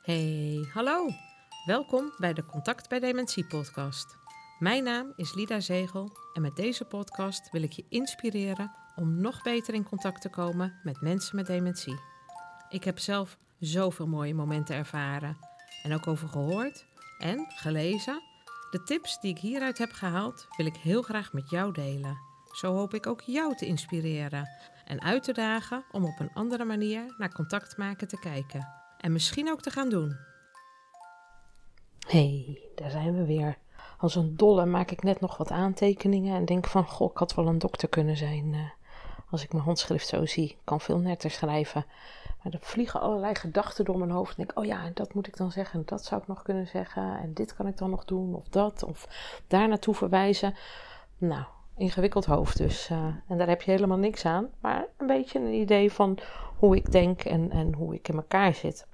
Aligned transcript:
Hey, 0.00 0.68
hallo. 0.72 1.08
Welkom 1.64 2.12
bij 2.18 2.32
de 2.32 2.44
Contact 2.46 2.88
bij 2.88 3.00
Dementie 3.00 3.46
podcast. 3.46 4.16
Mijn 4.58 4.84
naam 4.84 5.12
is 5.16 5.34
Lida 5.34 5.60
Zegel 5.60 6.10
en 6.34 6.42
met 6.42 6.56
deze 6.56 6.84
podcast 6.84 7.50
wil 7.50 7.62
ik 7.62 7.72
je 7.72 7.84
inspireren 7.88 8.70
om 8.96 9.20
nog 9.20 9.42
beter 9.42 9.74
in 9.74 9.84
contact 9.84 10.20
te 10.20 10.28
komen 10.28 10.80
met 10.82 11.00
mensen 11.00 11.36
met 11.36 11.46
dementie. 11.46 12.00
Ik 12.68 12.84
heb 12.84 12.98
zelf 12.98 13.38
zoveel 13.58 14.06
mooie 14.06 14.34
momenten 14.34 14.76
ervaren 14.76 15.36
en 15.82 15.94
ook 15.94 16.06
over 16.06 16.28
gehoord 16.28 16.86
en 17.18 17.46
gelezen. 17.48 18.22
De 18.70 18.82
tips 18.82 19.20
die 19.20 19.30
ik 19.30 19.38
hieruit 19.38 19.78
heb 19.78 19.92
gehaald 19.92 20.46
wil 20.56 20.66
ik 20.66 20.76
heel 20.76 21.02
graag 21.02 21.32
met 21.32 21.50
jou 21.50 21.72
delen. 21.72 22.18
Zo 22.52 22.74
hoop 22.74 22.94
ik 22.94 23.06
ook 23.06 23.20
jou 23.20 23.56
te 23.56 23.66
inspireren 23.66 24.48
en 24.84 25.02
uit 25.02 25.22
te 25.22 25.32
dagen 25.32 25.84
om 25.90 26.04
op 26.04 26.20
een 26.20 26.32
andere 26.34 26.64
manier 26.64 27.14
naar 27.18 27.32
contact 27.32 27.76
maken 27.76 28.08
te 28.08 28.18
kijken 28.18 28.79
en 29.00 29.12
misschien 29.12 29.50
ook 29.50 29.60
te 29.60 29.70
gaan 29.70 29.88
doen. 29.88 30.16
hey, 32.08 32.60
daar 32.74 32.90
zijn 32.90 33.14
we 33.16 33.24
weer. 33.24 33.58
Als 33.98 34.14
een 34.14 34.36
dolle 34.36 34.66
maak 34.66 34.90
ik 34.90 35.02
net 35.02 35.20
nog 35.20 35.36
wat 35.36 35.50
aantekeningen 35.50 36.36
en 36.36 36.44
denk 36.44 36.66
van, 36.66 36.84
goh, 36.86 37.10
ik 37.10 37.16
had 37.16 37.34
wel 37.34 37.46
een 37.46 37.58
dokter 37.58 37.88
kunnen 37.88 38.16
zijn. 38.16 38.54
eh, 38.54 38.60
als 39.30 39.42
ik 39.42 39.52
mijn 39.52 39.64
handschrift 39.64 40.06
zo 40.08 40.26
zie, 40.26 40.48
ik 40.48 40.58
kan 40.64 40.80
veel 40.80 40.98
netter 40.98 41.30
schrijven. 41.30 41.84
Maar 42.42 42.52
er 42.52 42.58
vliegen 42.62 43.00
allerlei 43.00 43.34
gedachten 43.34 43.84
door 43.84 43.98
mijn 43.98 44.10
hoofd. 44.10 44.30
En 44.38 44.44
denk, 44.46 44.58
oh 44.58 44.64
ja, 44.64 44.90
dat 44.94 45.14
moet 45.14 45.26
ik 45.26 45.36
dan 45.36 45.52
zeggen, 45.52 45.78
en 45.80 45.86
dat 45.86 46.04
zou 46.04 46.20
ik 46.20 46.26
nog 46.28 46.42
kunnen 46.42 46.66
zeggen. 46.66 47.18
En 47.18 47.34
dit 47.34 47.54
kan 47.54 47.66
ik 47.66 47.76
dan 47.78 47.90
nog 47.90 48.04
doen, 48.04 48.34
of 48.34 48.48
dat, 48.48 48.82
of 48.82 49.08
daar 49.46 49.68
naartoe 49.68 49.94
verwijzen. 49.94 50.54
Nou, 51.18 51.44
ingewikkeld 51.76 52.24
hoofd 52.24 52.56
dus. 52.56 52.90
eh, 52.90 53.06
en 53.28 53.38
daar 53.38 53.48
heb 53.48 53.62
je 53.62 53.70
helemaal 53.70 53.98
niks 53.98 54.24
aan. 54.24 54.48
Maar 54.60 54.86
een 54.96 55.06
beetje 55.06 55.38
een 55.38 55.52
idee 55.52 55.92
van 55.92 56.18
hoe 56.58 56.76
ik 56.76 56.92
denk 56.92 57.24
en, 57.24 57.50
en 57.50 57.74
hoe 57.74 57.94
ik 57.94 58.08
in 58.08 58.16
elkaar 58.16 58.54
zit. 58.54 58.86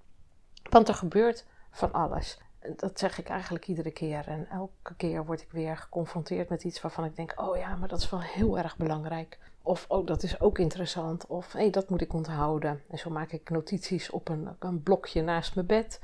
Want 0.70 0.88
er 0.88 0.94
gebeurt 0.94 1.46
van 1.70 1.92
alles. 1.92 2.38
Dat 2.76 2.98
zeg 2.98 3.18
ik 3.18 3.28
eigenlijk 3.28 3.68
iedere 3.68 3.90
keer. 3.90 4.28
En 4.28 4.48
elke 4.50 4.94
keer 4.96 5.26
word 5.26 5.40
ik 5.40 5.50
weer 5.50 5.76
geconfronteerd 5.76 6.48
met 6.48 6.64
iets 6.64 6.80
waarvan 6.80 7.04
ik 7.04 7.16
denk: 7.16 7.32
oh 7.36 7.56
ja, 7.56 7.76
maar 7.76 7.88
dat 7.88 8.00
is 8.00 8.10
wel 8.10 8.22
heel 8.22 8.58
erg 8.58 8.76
belangrijk. 8.76 9.38
Of 9.62 9.84
oh, 9.88 10.06
dat 10.06 10.22
is 10.22 10.40
ook 10.40 10.58
interessant. 10.58 11.26
Of 11.26 11.52
hé, 11.52 11.58
hey, 11.58 11.70
dat 11.70 11.90
moet 11.90 12.00
ik 12.00 12.12
onthouden. 12.12 12.82
En 12.90 12.98
zo 12.98 13.10
maak 13.10 13.32
ik 13.32 13.50
notities 13.50 14.10
op 14.10 14.28
een, 14.28 14.48
een 14.58 14.82
blokje 14.82 15.22
naast 15.22 15.54
mijn 15.54 15.66
bed. 15.66 16.00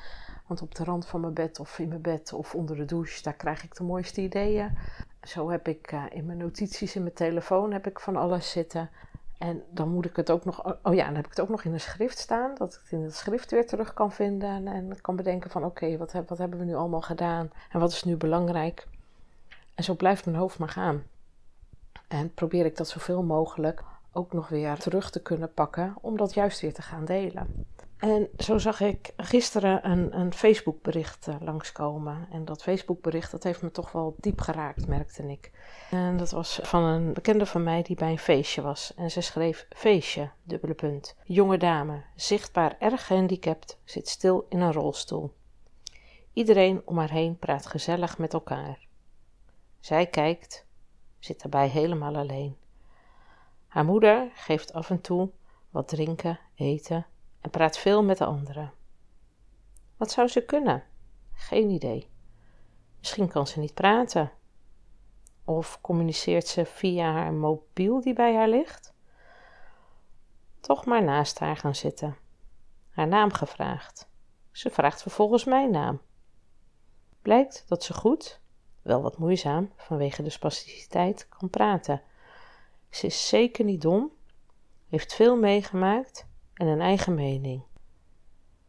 Want 0.46 0.62
op 0.62 0.74
de 0.74 0.84
rand 0.84 1.06
van 1.06 1.20
mijn 1.20 1.34
bed 1.34 1.60
of 1.60 1.78
in 1.78 1.88
mijn 1.88 2.00
bed 2.00 2.33
of 2.33 2.55
onder 2.55 2.77
de 2.77 2.84
douche, 2.84 3.22
daar 3.22 3.34
krijg 3.34 3.64
ik 3.64 3.74
de 3.74 3.83
mooiste 3.83 4.20
ideeën. 4.20 4.78
Zo 5.22 5.50
heb 5.50 5.68
ik 5.68 5.92
uh, 5.92 6.05
in 6.10 6.27
mijn 6.27 6.38
notities 6.38 6.96
in 6.96 7.02
mijn 7.02 7.14
telefoon 7.14 7.72
heb 7.72 7.86
ik 7.86 8.00
van 8.00 8.16
alles 8.16 8.50
zitten. 8.50 8.90
En 9.42 9.62
dan 9.70 9.88
moet 9.88 10.04
ik 10.04 10.16
het 10.16 10.30
ook 10.30 10.44
nog, 10.44 10.76
oh 10.82 10.94
ja, 10.94 11.04
dan 11.04 11.14
heb 11.14 11.24
ik 11.24 11.30
het 11.30 11.40
ook 11.40 11.48
nog 11.48 11.64
in 11.64 11.72
een 11.72 11.80
schrift 11.80 12.18
staan, 12.18 12.54
dat 12.54 12.74
ik 12.74 12.80
het 12.82 12.92
in 12.92 13.02
het 13.02 13.14
schrift 13.14 13.50
weer 13.50 13.66
terug 13.66 13.94
kan 13.94 14.12
vinden 14.12 14.66
en, 14.66 15.00
kan 15.00 15.16
bedenken 15.16 15.50
van 15.50 15.64
oké, 15.64 15.96
wat, 15.96 16.12
wat 16.26 16.38
hebben 16.38 16.58
we 16.58 16.64
nu 16.64 16.74
allemaal 16.74 17.00
gedaan 17.00 17.50
en 17.70 17.80
wat 17.80 17.92
is 17.92 18.04
nu 18.04 18.16
belangrijk. 18.16 18.88
En 19.74 19.84
zo 19.84 19.94
blijft 19.94 20.24
mijn 20.24 20.36
hoofd 20.36 20.58
maar 20.58 20.68
gaan. 20.68 21.02
En 22.08 22.34
probeer 22.34 22.64
ik 22.64 22.76
dat 22.76 22.88
zoveel 22.88 23.22
mogelijk 23.22 23.82
ook 24.12 24.32
nog 24.32 24.48
weer 24.48 24.78
terug 24.78 25.10
te 25.10 25.22
kunnen 25.22 25.52
pakken 25.54 25.94
om 26.00 26.16
dat 26.16 26.34
juist 26.34 26.60
weer 26.60 26.74
te 26.74 26.82
gaan 26.82 27.04
delen. 27.04 27.66
En 28.03 28.28
zo 28.39 28.58
zag 28.58 28.81
ik 28.81 29.12
gisteren 29.17 29.91
een, 29.91 30.19
een 30.19 30.34
Facebook-bericht 30.34 31.27
uh, 31.27 31.34
langskomen. 31.41 32.28
En 32.31 32.45
dat 32.45 32.62
Facebook-bericht 32.62 33.31
dat 33.31 33.42
heeft 33.42 33.62
me 33.62 33.70
toch 33.70 33.92
wel 33.92 34.14
diep 34.19 34.41
geraakt, 34.41 34.86
merkte 34.86 35.31
ik. 35.31 35.50
En 35.91 36.17
dat 36.17 36.30
was 36.30 36.61
van 36.62 36.83
een 36.83 37.12
bekende 37.12 37.47
van 37.47 37.62
mij 37.62 37.83
die 37.83 37.97
bij 37.97 38.11
een 38.11 38.19
feestje 38.19 38.62
was. 38.62 38.95
En 38.95 39.11
ze 39.11 39.20
schreef: 39.20 39.67
Feestje, 39.69 40.30
dubbele 40.42 40.75
punt. 40.75 41.17
Jonge 41.25 41.58
dame, 41.58 42.03
zichtbaar 42.17 42.77
erg 42.78 43.06
gehandicapt, 43.06 43.78
zit 43.84 44.08
stil 44.08 44.47
in 44.48 44.61
een 44.61 44.73
rolstoel. 44.73 45.33
Iedereen 46.33 46.83
om 46.84 46.98
haar 46.98 47.11
heen 47.11 47.39
praat 47.39 47.67
gezellig 47.67 48.19
met 48.19 48.33
elkaar. 48.33 48.86
Zij 49.80 50.07
kijkt, 50.07 50.67
zit 51.18 51.41
daarbij 51.41 51.68
helemaal 51.68 52.17
alleen. 52.17 52.57
Haar 53.67 53.85
moeder 53.85 54.30
geeft 54.35 54.73
af 54.73 54.91
en 54.91 55.01
toe 55.01 55.30
wat 55.70 55.89
drinken, 55.89 56.39
eten 56.55 57.07
en 57.42 57.51
praat 57.51 57.79
veel 57.79 58.03
met 58.03 58.19
de 58.19 58.25
anderen. 58.25 58.73
Wat 59.97 60.11
zou 60.11 60.29
ze 60.29 60.45
kunnen? 60.45 60.85
Geen 61.33 61.70
idee. 61.70 62.11
Misschien 62.98 63.29
kan 63.29 63.47
ze 63.47 63.58
niet 63.58 63.75
praten. 63.75 64.33
Of 65.45 65.80
communiceert 65.80 66.47
ze 66.47 66.64
via 66.64 67.13
haar 67.13 67.33
mobiel 67.33 68.01
die 68.01 68.14
bij 68.14 68.35
haar 68.35 68.48
ligt? 68.48 68.95
Toch 70.61 70.85
maar 70.85 71.03
naast 71.03 71.39
haar 71.39 71.57
gaan 71.57 71.75
zitten. 71.75 72.17
Haar 72.91 73.08
naam 73.08 73.33
gevraagd. 73.33 74.09
Ze 74.51 74.70
vraagt 74.70 75.03
vervolgens 75.03 75.45
mijn 75.45 75.70
naam. 75.70 76.01
Blijkt 77.23 77.64
dat 77.69 77.85
ze 77.85 77.95
goed, 77.95 78.41
wel 78.83 79.03
wat 79.03 79.19
moeizaam 79.19 79.73
vanwege 79.77 80.23
de 80.23 80.30
spasticiteit, 80.30 81.29
kan 81.29 81.51
praten. 81.51 82.03
Ze 82.91 83.07
is 83.07 83.29
zeker 83.29 83.64
niet 83.64 83.83
dom, 83.83 84.13
heeft 84.89 85.14
veel 85.14 85.36
meegemaakt 85.36 86.27
en 86.55 86.67
een 86.67 86.80
eigen 86.80 87.14
mening. 87.14 87.63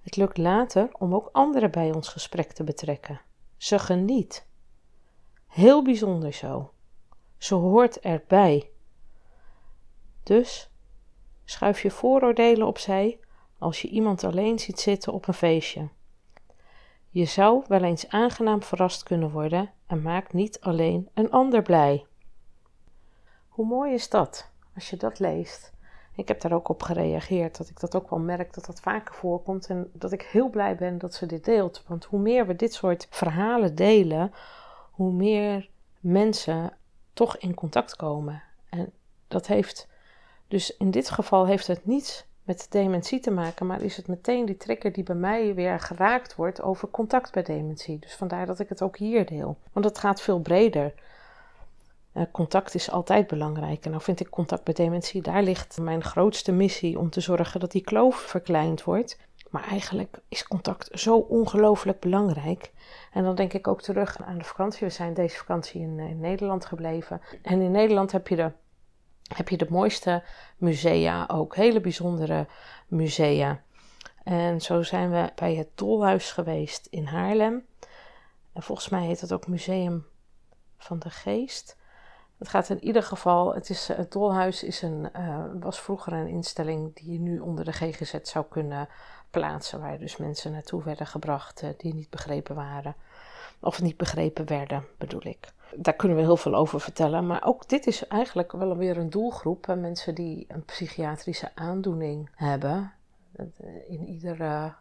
Het 0.01 0.15
lukt 0.15 0.37
later 0.37 0.89
om 0.93 1.15
ook 1.15 1.29
anderen 1.31 1.71
bij 1.71 1.93
ons 1.93 2.07
gesprek 2.07 2.51
te 2.51 2.63
betrekken. 2.63 3.21
Ze 3.57 3.79
geniet. 3.79 4.47
Heel 5.47 5.83
bijzonder 5.83 6.33
zo. 6.33 6.71
Ze 7.37 7.55
hoort 7.55 7.99
erbij. 7.99 8.69
Dus 10.23 10.71
schuif 11.43 11.81
je 11.81 11.91
vooroordelen 11.91 12.67
opzij 12.67 13.19
als 13.57 13.81
je 13.81 13.87
iemand 13.87 14.23
alleen 14.23 14.59
ziet 14.59 14.79
zitten 14.79 15.13
op 15.13 15.27
een 15.27 15.33
feestje. 15.33 15.89
Je 17.09 17.25
zou 17.25 17.63
wel 17.67 17.83
eens 17.83 18.09
aangenaam 18.09 18.63
verrast 18.63 19.03
kunnen 19.03 19.31
worden 19.31 19.71
en 19.87 20.01
maak 20.01 20.33
niet 20.33 20.61
alleen 20.61 21.09
een 21.13 21.31
ander 21.31 21.61
blij. 21.61 22.05
Hoe 23.47 23.65
mooi 23.65 23.93
is 23.93 24.09
dat 24.09 24.51
als 24.75 24.89
je 24.89 24.97
dat 24.97 25.19
leest? 25.19 25.72
Ik 26.15 26.27
heb 26.27 26.41
daar 26.41 26.53
ook 26.53 26.69
op 26.69 26.83
gereageerd, 26.83 27.57
dat 27.57 27.69
ik 27.69 27.79
dat 27.79 27.95
ook 27.95 28.09
wel 28.09 28.19
merk 28.19 28.53
dat 28.53 28.65
dat 28.65 28.79
vaker 28.79 29.15
voorkomt 29.15 29.67
en 29.67 29.89
dat 29.93 30.11
ik 30.11 30.21
heel 30.21 30.49
blij 30.49 30.75
ben 30.75 30.97
dat 30.97 31.13
ze 31.13 31.25
dit 31.25 31.45
deelt. 31.45 31.83
Want 31.87 32.05
hoe 32.05 32.19
meer 32.19 32.47
we 32.47 32.55
dit 32.55 32.73
soort 32.73 33.07
verhalen 33.09 33.75
delen, 33.75 34.33
hoe 34.91 35.11
meer 35.11 35.69
mensen 35.99 36.73
toch 37.13 37.37
in 37.37 37.53
contact 37.53 37.95
komen. 37.95 38.43
En 38.69 38.91
dat 39.27 39.47
heeft, 39.47 39.87
dus 40.47 40.77
in 40.77 40.91
dit 40.91 41.09
geval 41.09 41.45
heeft 41.45 41.67
het 41.67 41.85
niets 41.85 42.25
met 42.43 42.67
dementie 42.69 43.19
te 43.19 43.31
maken, 43.31 43.65
maar 43.65 43.81
is 43.81 43.97
het 43.97 44.07
meteen 44.07 44.45
die 44.45 44.57
trigger 44.57 44.91
die 44.91 45.03
bij 45.03 45.15
mij 45.15 45.53
weer 45.53 45.79
geraakt 45.79 46.35
wordt 46.35 46.61
over 46.61 46.89
contact 46.89 47.31
bij 47.31 47.43
dementie. 47.43 47.99
Dus 47.99 48.15
vandaar 48.15 48.45
dat 48.45 48.59
ik 48.59 48.69
het 48.69 48.81
ook 48.81 48.97
hier 48.97 49.25
deel. 49.25 49.57
Want 49.71 49.85
het 49.85 49.97
gaat 49.97 50.21
veel 50.21 50.39
breder. 50.39 50.93
Uh, 52.13 52.23
contact 52.31 52.75
is 52.75 52.91
altijd 52.91 53.27
belangrijk. 53.27 53.85
En 53.85 53.91
nou 53.91 54.03
vind 54.03 54.19
ik 54.19 54.29
contact 54.29 54.63
bij 54.63 54.73
dementie, 54.73 55.21
daar 55.21 55.43
ligt 55.43 55.77
mijn 55.77 56.03
grootste 56.03 56.51
missie 56.51 56.99
om 56.99 57.09
te 57.09 57.21
zorgen 57.21 57.59
dat 57.59 57.71
die 57.71 57.81
kloof 57.81 58.15
verkleind 58.15 58.83
wordt. 58.83 59.17
Maar 59.49 59.67
eigenlijk 59.67 60.19
is 60.27 60.47
contact 60.47 60.99
zo 60.99 61.17
ongelooflijk 61.17 61.99
belangrijk. 61.99 62.71
En 63.11 63.23
dan 63.23 63.35
denk 63.35 63.53
ik 63.53 63.67
ook 63.67 63.81
terug 63.81 64.17
aan 64.23 64.37
de 64.37 64.43
vakantie. 64.43 64.87
We 64.87 64.93
zijn 64.93 65.13
deze 65.13 65.37
vakantie 65.37 65.81
in, 65.81 65.99
in 65.99 66.19
Nederland 66.19 66.65
gebleven. 66.65 67.21
En 67.41 67.61
in 67.61 67.71
Nederland 67.71 68.11
heb 68.11 68.27
je, 68.27 68.35
de, 68.35 68.51
heb 69.35 69.49
je 69.49 69.57
de 69.57 69.67
mooiste 69.69 70.23
musea, 70.57 71.27
ook 71.27 71.55
hele 71.55 71.81
bijzondere 71.81 72.47
musea. 72.87 73.61
En 74.23 74.61
zo 74.61 74.83
zijn 74.83 75.11
we 75.11 75.31
bij 75.35 75.55
het 75.55 75.69
Dolhuis 75.75 76.31
geweest 76.31 76.85
in 76.85 77.05
Haarlem. 77.05 77.65
En 78.53 78.63
volgens 78.63 78.89
mij 78.89 79.05
heet 79.05 79.19
dat 79.19 79.33
ook 79.33 79.47
Museum 79.47 80.05
van 80.77 80.99
de 80.99 81.09
Geest. 81.09 81.77
Het 82.43 82.51
gaat 82.51 82.69
in 82.69 82.83
ieder 82.83 83.03
geval, 83.03 83.53
het, 83.53 83.69
is, 83.69 83.87
het 83.87 84.11
Dolhuis 84.11 84.63
is 84.63 84.81
een, 84.81 85.09
uh, 85.17 85.45
was 85.59 85.79
vroeger 85.79 86.13
een 86.13 86.27
instelling 86.27 86.95
die 86.95 87.11
je 87.11 87.19
nu 87.19 87.39
onder 87.39 87.65
de 87.65 87.71
GGZ 87.71 88.15
zou 88.21 88.45
kunnen 88.49 88.87
plaatsen, 89.29 89.79
waar 89.79 89.99
dus 89.99 90.17
mensen 90.17 90.51
naartoe 90.51 90.83
werden 90.83 91.07
gebracht 91.07 91.63
uh, 91.63 91.69
die 91.77 91.93
niet 91.93 92.09
begrepen 92.09 92.55
waren. 92.55 92.95
Of 93.59 93.81
niet 93.81 93.97
begrepen 93.97 94.47
werden, 94.47 94.85
bedoel 94.97 95.25
ik. 95.25 95.53
Daar 95.75 95.93
kunnen 95.93 96.17
we 96.17 96.23
heel 96.23 96.37
veel 96.37 96.55
over 96.55 96.79
vertellen. 96.79 97.27
Maar 97.27 97.43
ook 97.45 97.69
dit 97.69 97.87
is 97.87 98.07
eigenlijk 98.07 98.51
wel 98.51 98.77
weer 98.77 98.97
een 98.97 99.09
doelgroep. 99.09 99.67
Mensen 99.67 100.15
die 100.15 100.45
een 100.47 100.65
psychiatrische 100.65 101.51
aandoening 101.55 102.29
hebben. 102.35 102.93
In 103.87 104.07
iedere 104.07 104.73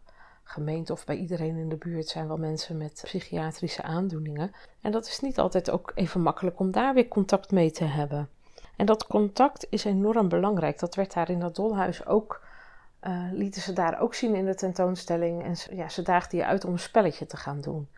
gemeente 0.52 0.92
of 0.92 1.04
bij 1.04 1.16
iedereen 1.16 1.56
in 1.56 1.68
de 1.68 1.76
buurt 1.76 2.08
zijn 2.08 2.28
wel 2.28 2.36
mensen 2.36 2.76
met 2.76 3.00
psychiatrische 3.04 3.82
aandoeningen. 3.82 4.52
En 4.80 4.92
dat 4.92 5.06
is 5.06 5.20
niet 5.20 5.38
altijd 5.38 5.70
ook 5.70 5.92
even 5.94 6.20
makkelijk 6.20 6.58
om 6.58 6.70
daar 6.70 6.94
weer 6.94 7.08
contact 7.08 7.50
mee 7.50 7.70
te 7.70 7.84
hebben. 7.84 8.28
En 8.76 8.86
dat 8.86 9.06
contact 9.06 9.66
is 9.70 9.84
enorm 9.84 10.28
belangrijk. 10.28 10.78
Dat 10.78 10.94
werd 10.94 11.12
daar 11.12 11.30
in 11.30 11.40
dat 11.40 11.56
dolhuis 11.56 12.06
ook, 12.06 12.44
uh, 13.02 13.24
lieten 13.32 13.62
ze 13.62 13.72
daar 13.72 14.00
ook 14.00 14.14
zien 14.14 14.34
in 14.34 14.44
de 14.44 14.54
tentoonstelling. 14.54 15.44
En 15.44 15.76
ja, 15.76 15.88
ze 15.88 16.02
daagden 16.02 16.38
je 16.38 16.46
uit 16.46 16.64
om 16.64 16.72
een 16.72 16.78
spelletje 16.78 17.26
te 17.26 17.36
gaan 17.36 17.60
doen. 17.60 17.88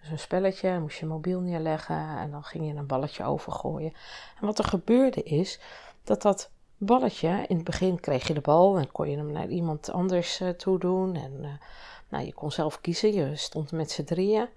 Dus 0.00 0.10
een 0.10 0.18
spelletje, 0.18 0.80
moest 0.80 0.98
je 0.98 1.06
mobiel 1.06 1.40
neerleggen 1.40 2.18
en 2.18 2.30
dan 2.30 2.44
ging 2.44 2.66
je 2.66 2.74
een 2.74 2.86
balletje 2.86 3.24
overgooien. 3.24 3.92
En 4.40 4.46
wat 4.46 4.58
er 4.58 4.64
gebeurde 4.64 5.22
is 5.22 5.60
dat 6.04 6.22
dat 6.22 6.50
balletje, 6.76 7.44
in 7.48 7.56
het 7.56 7.64
begin 7.64 8.00
kreeg 8.00 8.26
je 8.26 8.34
de 8.34 8.40
bal 8.40 8.78
en 8.78 8.92
kon 8.92 9.10
je 9.10 9.16
hem 9.16 9.32
naar 9.32 9.48
iemand 9.48 9.90
anders 9.90 10.40
uh, 10.40 10.48
toe 10.48 10.78
doen. 10.78 11.14
En 11.14 11.32
uh, 11.40 11.48
Nou, 12.10 12.24
je 12.24 12.34
kon 12.34 12.52
zelf 12.52 12.80
kiezen, 12.80 13.12
je 13.12 13.36
stond 13.36 13.72
met 13.72 13.90
z'n 13.90 14.04
drieën. 14.04 14.48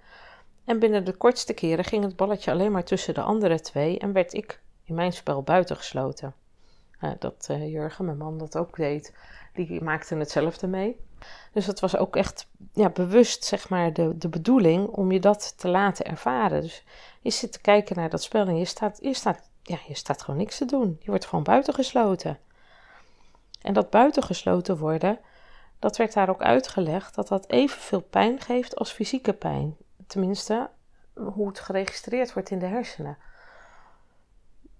En 0.64 0.78
binnen 0.78 1.04
de 1.04 1.12
kortste 1.12 1.52
keren 1.52 1.84
ging 1.84 2.04
het 2.04 2.16
balletje 2.16 2.50
alleen 2.50 2.72
maar 2.72 2.84
tussen 2.84 3.14
de 3.14 3.20
andere 3.20 3.60
twee 3.60 3.98
en 3.98 4.12
werd 4.12 4.32
ik 4.32 4.60
in 4.84 4.94
mijn 4.94 5.12
spel 5.12 5.42
buitengesloten. 5.42 6.34
Uh, 7.00 7.10
dat 7.18 7.48
uh, 7.50 7.72
Jurgen, 7.72 8.04
mijn 8.04 8.16
man, 8.16 8.38
dat 8.38 8.56
ook 8.56 8.76
deed, 8.76 9.14
die 9.52 9.82
maakte 9.82 10.16
hetzelfde 10.16 10.66
mee. 10.66 10.96
Dus 11.52 11.66
dat 11.66 11.80
was 11.80 11.96
ook 11.96 12.16
echt 12.16 12.46
ja, 12.72 12.90
bewust, 12.90 13.44
zeg 13.44 13.68
maar, 13.68 13.92
de, 13.92 14.18
de 14.18 14.28
bedoeling 14.28 14.86
om 14.88 15.12
je 15.12 15.20
dat 15.20 15.58
te 15.58 15.68
laten 15.68 16.04
ervaren. 16.04 16.60
Dus 16.60 16.84
je 17.20 17.30
zit 17.30 17.52
te 17.52 17.60
kijken 17.60 17.96
naar 17.96 18.10
dat 18.10 18.22
spel 18.22 18.46
en 18.46 18.58
je 18.58 18.64
staat, 18.64 18.98
je 19.02 19.14
staat, 19.14 19.48
ja, 19.62 19.78
je 19.88 19.94
staat 19.94 20.22
gewoon 20.22 20.40
niks 20.40 20.58
te 20.58 20.64
doen. 20.64 20.96
Je 21.00 21.10
wordt 21.10 21.26
gewoon 21.26 21.44
buitengesloten. 21.44 22.38
En 23.62 23.72
dat 23.72 23.90
buitengesloten 23.90 24.76
worden, 24.76 25.18
dat 25.84 25.96
werd 25.96 26.12
daar 26.12 26.28
ook 26.28 26.42
uitgelegd, 26.42 27.14
dat 27.14 27.28
dat 27.28 27.48
evenveel 27.48 28.00
pijn 28.00 28.40
geeft 28.40 28.76
als 28.76 28.90
fysieke 28.90 29.32
pijn. 29.32 29.76
Tenminste, 30.06 30.70
hoe 31.14 31.48
het 31.48 31.60
geregistreerd 31.60 32.32
wordt 32.32 32.50
in 32.50 32.58
de 32.58 32.66
hersenen. 32.66 33.16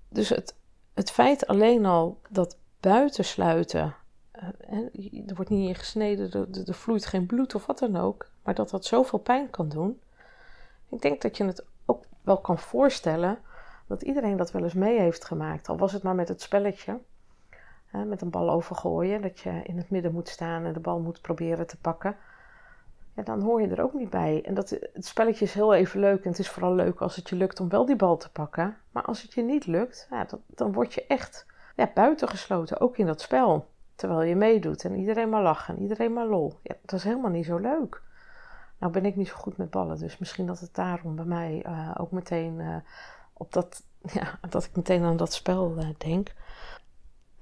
Dus 0.09 0.29
het, 0.29 0.55
het 0.95 1.11
feit 1.11 1.47
alleen 1.47 1.87
al 1.87 2.21
dat 2.29 2.57
buitensluiten, 2.81 3.95
uh, 4.35 5.29
er 5.29 5.35
wordt 5.35 5.51
niet 5.51 5.69
in 5.69 5.75
gesneden, 5.75 6.31
er, 6.31 6.69
er 6.69 6.75
vloeit 6.75 7.07
geen 7.07 7.27
bloed 7.27 7.55
of 7.55 7.67
wat 7.67 7.79
dan 7.79 7.97
ook, 7.97 8.31
maar 8.43 8.55
dat 8.55 8.71
dat 8.71 8.85
zoveel 8.85 9.19
pijn 9.19 9.51
kan 9.51 9.69
doen. 9.69 10.01
Ik 10.89 11.03
denk 11.03 11.23
dat 11.23 11.37
je 11.37 11.45
het 11.45 11.65
ook 11.85 12.05
wel 12.23 12.39
kan 12.39 12.59
voorstellen 12.59 13.39
dat 13.87 14.03
iedereen 14.03 14.37
dat 14.37 14.51
wel 14.51 14.63
eens 14.63 14.75
mee 14.75 15.01
heeft 15.01 15.25
gemaakt. 15.25 15.69
Al 15.69 15.77
was 15.77 15.93
het 15.93 16.03
maar 16.03 16.15
met 16.15 16.29
het 16.29 16.43
spelletje, 16.43 16.99
met 18.07 18.21
een 18.21 18.31
bal 18.31 18.51
overgooien, 18.51 19.23
dat 19.23 19.41
je 19.41 19.63
in 19.63 19.77
het 19.77 19.91
midden 19.91 20.13
moet 20.13 20.29
staan 20.29 20.65
en 20.65 20.73
de 20.73 20.81
bal 20.81 21.01
moet 21.01 21.21
proberen 21.21 21.67
te 21.67 21.77
pakken 21.81 22.17
ja, 23.15 23.23
dan 23.23 23.41
hoor 23.41 23.61
je 23.61 23.69
er 23.69 23.83
ook 23.83 23.95
niet 23.95 24.11
bij. 24.11 24.43
En 24.45 24.55
dat, 24.55 24.71
het 24.71 25.07
spelletje 25.07 25.45
is 25.45 25.55
heel 25.55 25.75
even 25.75 26.01
leuk 26.01 26.25
en 26.25 26.31
het 26.31 26.39
is 26.39 26.51
vooral 26.51 26.75
leuk 26.75 27.01
als 27.01 27.17
het 27.17 27.29
je 27.29 27.37
lukt 27.37 27.61
om 27.61 27.69
wel 27.69 27.87
die 27.87 27.97
bal 27.97 28.17
te 28.17 28.31
pakken. 28.31 28.77
Maar 28.91 29.03
als 29.03 29.23
het 29.23 29.35
je 29.35 29.43
niet 29.43 29.67
lukt, 29.67 30.07
ja, 30.11 30.27
dan, 30.47 30.73
word 30.73 30.95
je 30.95 31.07
echt 31.07 31.47
ja, 31.77 31.91
buitengesloten, 31.95 32.81
ook 32.81 32.97
in 32.99 33.07
dat 33.07 33.21
spel. 33.21 33.69
Terwijl 33.95 34.23
je 34.23 34.37
meedoet 34.37 34.85
en 34.85 34.95
iedereen 34.95 35.29
maar 35.29 35.43
lachen 35.43 35.77
en 35.77 35.83
iedereen 35.83 36.13
maar 36.13 36.27
lol. 36.27 36.59
Ja, 36.63 36.75
dat 36.85 36.99
is 36.99 37.05
helemaal 37.05 37.31
niet 37.31 37.47
zo 37.47 37.57
leuk. 37.57 38.03
Nou 38.79 38.93
ben 38.93 39.05
ik 39.05 39.17
niet 39.17 39.29
zo 39.29 39.35
goed 39.37 39.57
met 39.57 39.71
ballen, 39.71 39.99
dus 39.99 40.19
misschien 40.19 40.47
dat 40.47 40.61
het 40.61 40.75
daarom 40.75 41.17
bij 41.17 41.25
mij 41.25 41.65
uh, 41.67 41.91
ook 41.97 42.11
meteen 42.11 42.61
uh, 42.61 42.77
op 43.33 43.53
dat, 43.53 43.83
ja, 44.19 44.39
dat 44.49 44.65
ik 44.65 44.77
meteen 44.77 45.05
aan 45.05 45.17
dat 45.17 45.33
spel 45.33 45.75
uh, 45.79 45.89
denk. 45.99 46.33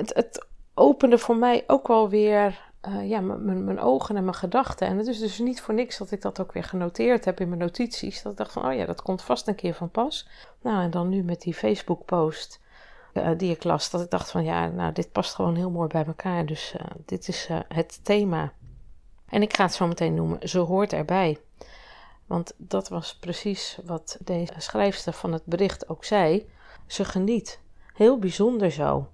Het, 0.09 0.47
opende 0.75 1.19
voor 1.19 1.37
mij 1.37 1.65
ook 1.67 1.89
wel 1.89 2.09
weer 2.09 2.73
uh, 2.89 3.09
ja, 3.09 3.21
mijn 3.21 3.81
ogen 3.81 4.17
en 4.17 4.25
mijn 4.25 4.37
gedachten. 4.37 4.87
En 4.87 4.99
het 4.99 5.07
is 5.07 5.19
dus 5.19 5.39
niet 5.39 5.61
voor 5.61 5.75
niks 5.75 5.99
dat 5.99 6.11
ik 6.11 6.23
dat 6.23 6.41
ook 6.41 6.53
weer 6.53 6.65
genoteerd 6.65 7.25
heb 7.25 7.41
in 7.41 7.49
mijn 7.49 7.61
notities. 7.61 8.23
Dat 8.23 8.33
ik 8.33 8.39
dacht 8.39 8.53
van, 8.53 8.67
oh 8.67 8.75
ja, 8.75 8.87
dat 8.87 9.03
komt 9.03 9.23
vast 9.23 9.49
een 9.49 9.55
keer 9.55 9.75
van 9.75 9.91
pas. 9.91 10.29
Nou, 10.63 10.83
en 10.83 10.91
dan 10.91 11.09
nu 11.09 11.23
met 11.23 11.41
die 11.41 11.55
Facebook-post 11.55 12.61
uh, 13.15 13.31
die 13.37 13.51
ik 13.51 13.65
las, 13.65 13.91
dat 13.91 14.01
ik 14.01 14.11
dacht 14.11 14.31
van, 14.31 14.45
ja, 14.45 14.69
nou, 14.69 14.93
dit 14.93 15.13
past 15.13 15.35
gewoon 15.35 15.57
heel 15.57 15.71
mooi 15.71 15.89
bij 15.89 16.05
elkaar. 16.07 16.47
Dus 16.47 16.75
uh, 16.77 16.87
dit 17.05 17.29
is 17.29 17.49
het 17.69 18.05
thema. 18.05 18.53
En 19.27 19.43
ik 19.43 19.57
ga 19.57 19.65
het 19.65 19.75
zo 19.75 19.87
meteen 19.87 20.15
noemen, 20.15 20.49
ze 20.49 20.59
hoort 20.59 20.93
erbij. 20.93 21.39
Want 22.27 22.53
dat 22.57 22.89
was 22.89 23.17
precies 23.17 23.79
wat 23.85 24.19
deze 24.21 24.53
schrijfster 24.59 25.13
van 25.13 25.33
het 25.33 25.45
bericht 25.45 25.89
ook 25.89 26.05
zei. 26.05 26.51
Ze 26.87 27.05
geniet. 27.05 27.61
Heel 27.95 28.19
bijzonder 28.19 28.71
zo. 28.71 29.09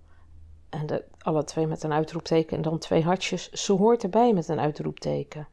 En 0.68 1.02
alle 1.18 1.44
twee 1.44 1.66
met 1.66 1.82
een 1.82 1.92
uitroepteken 1.92 2.56
en 2.56 2.62
dan 2.62 2.78
twee 2.78 3.02
hartjes. 3.02 3.50
Ze 3.50 3.72
hoort 3.72 4.02
erbij 4.02 4.32
met 4.32 4.48
een 4.48 4.60
uitroepteken. 4.60 5.48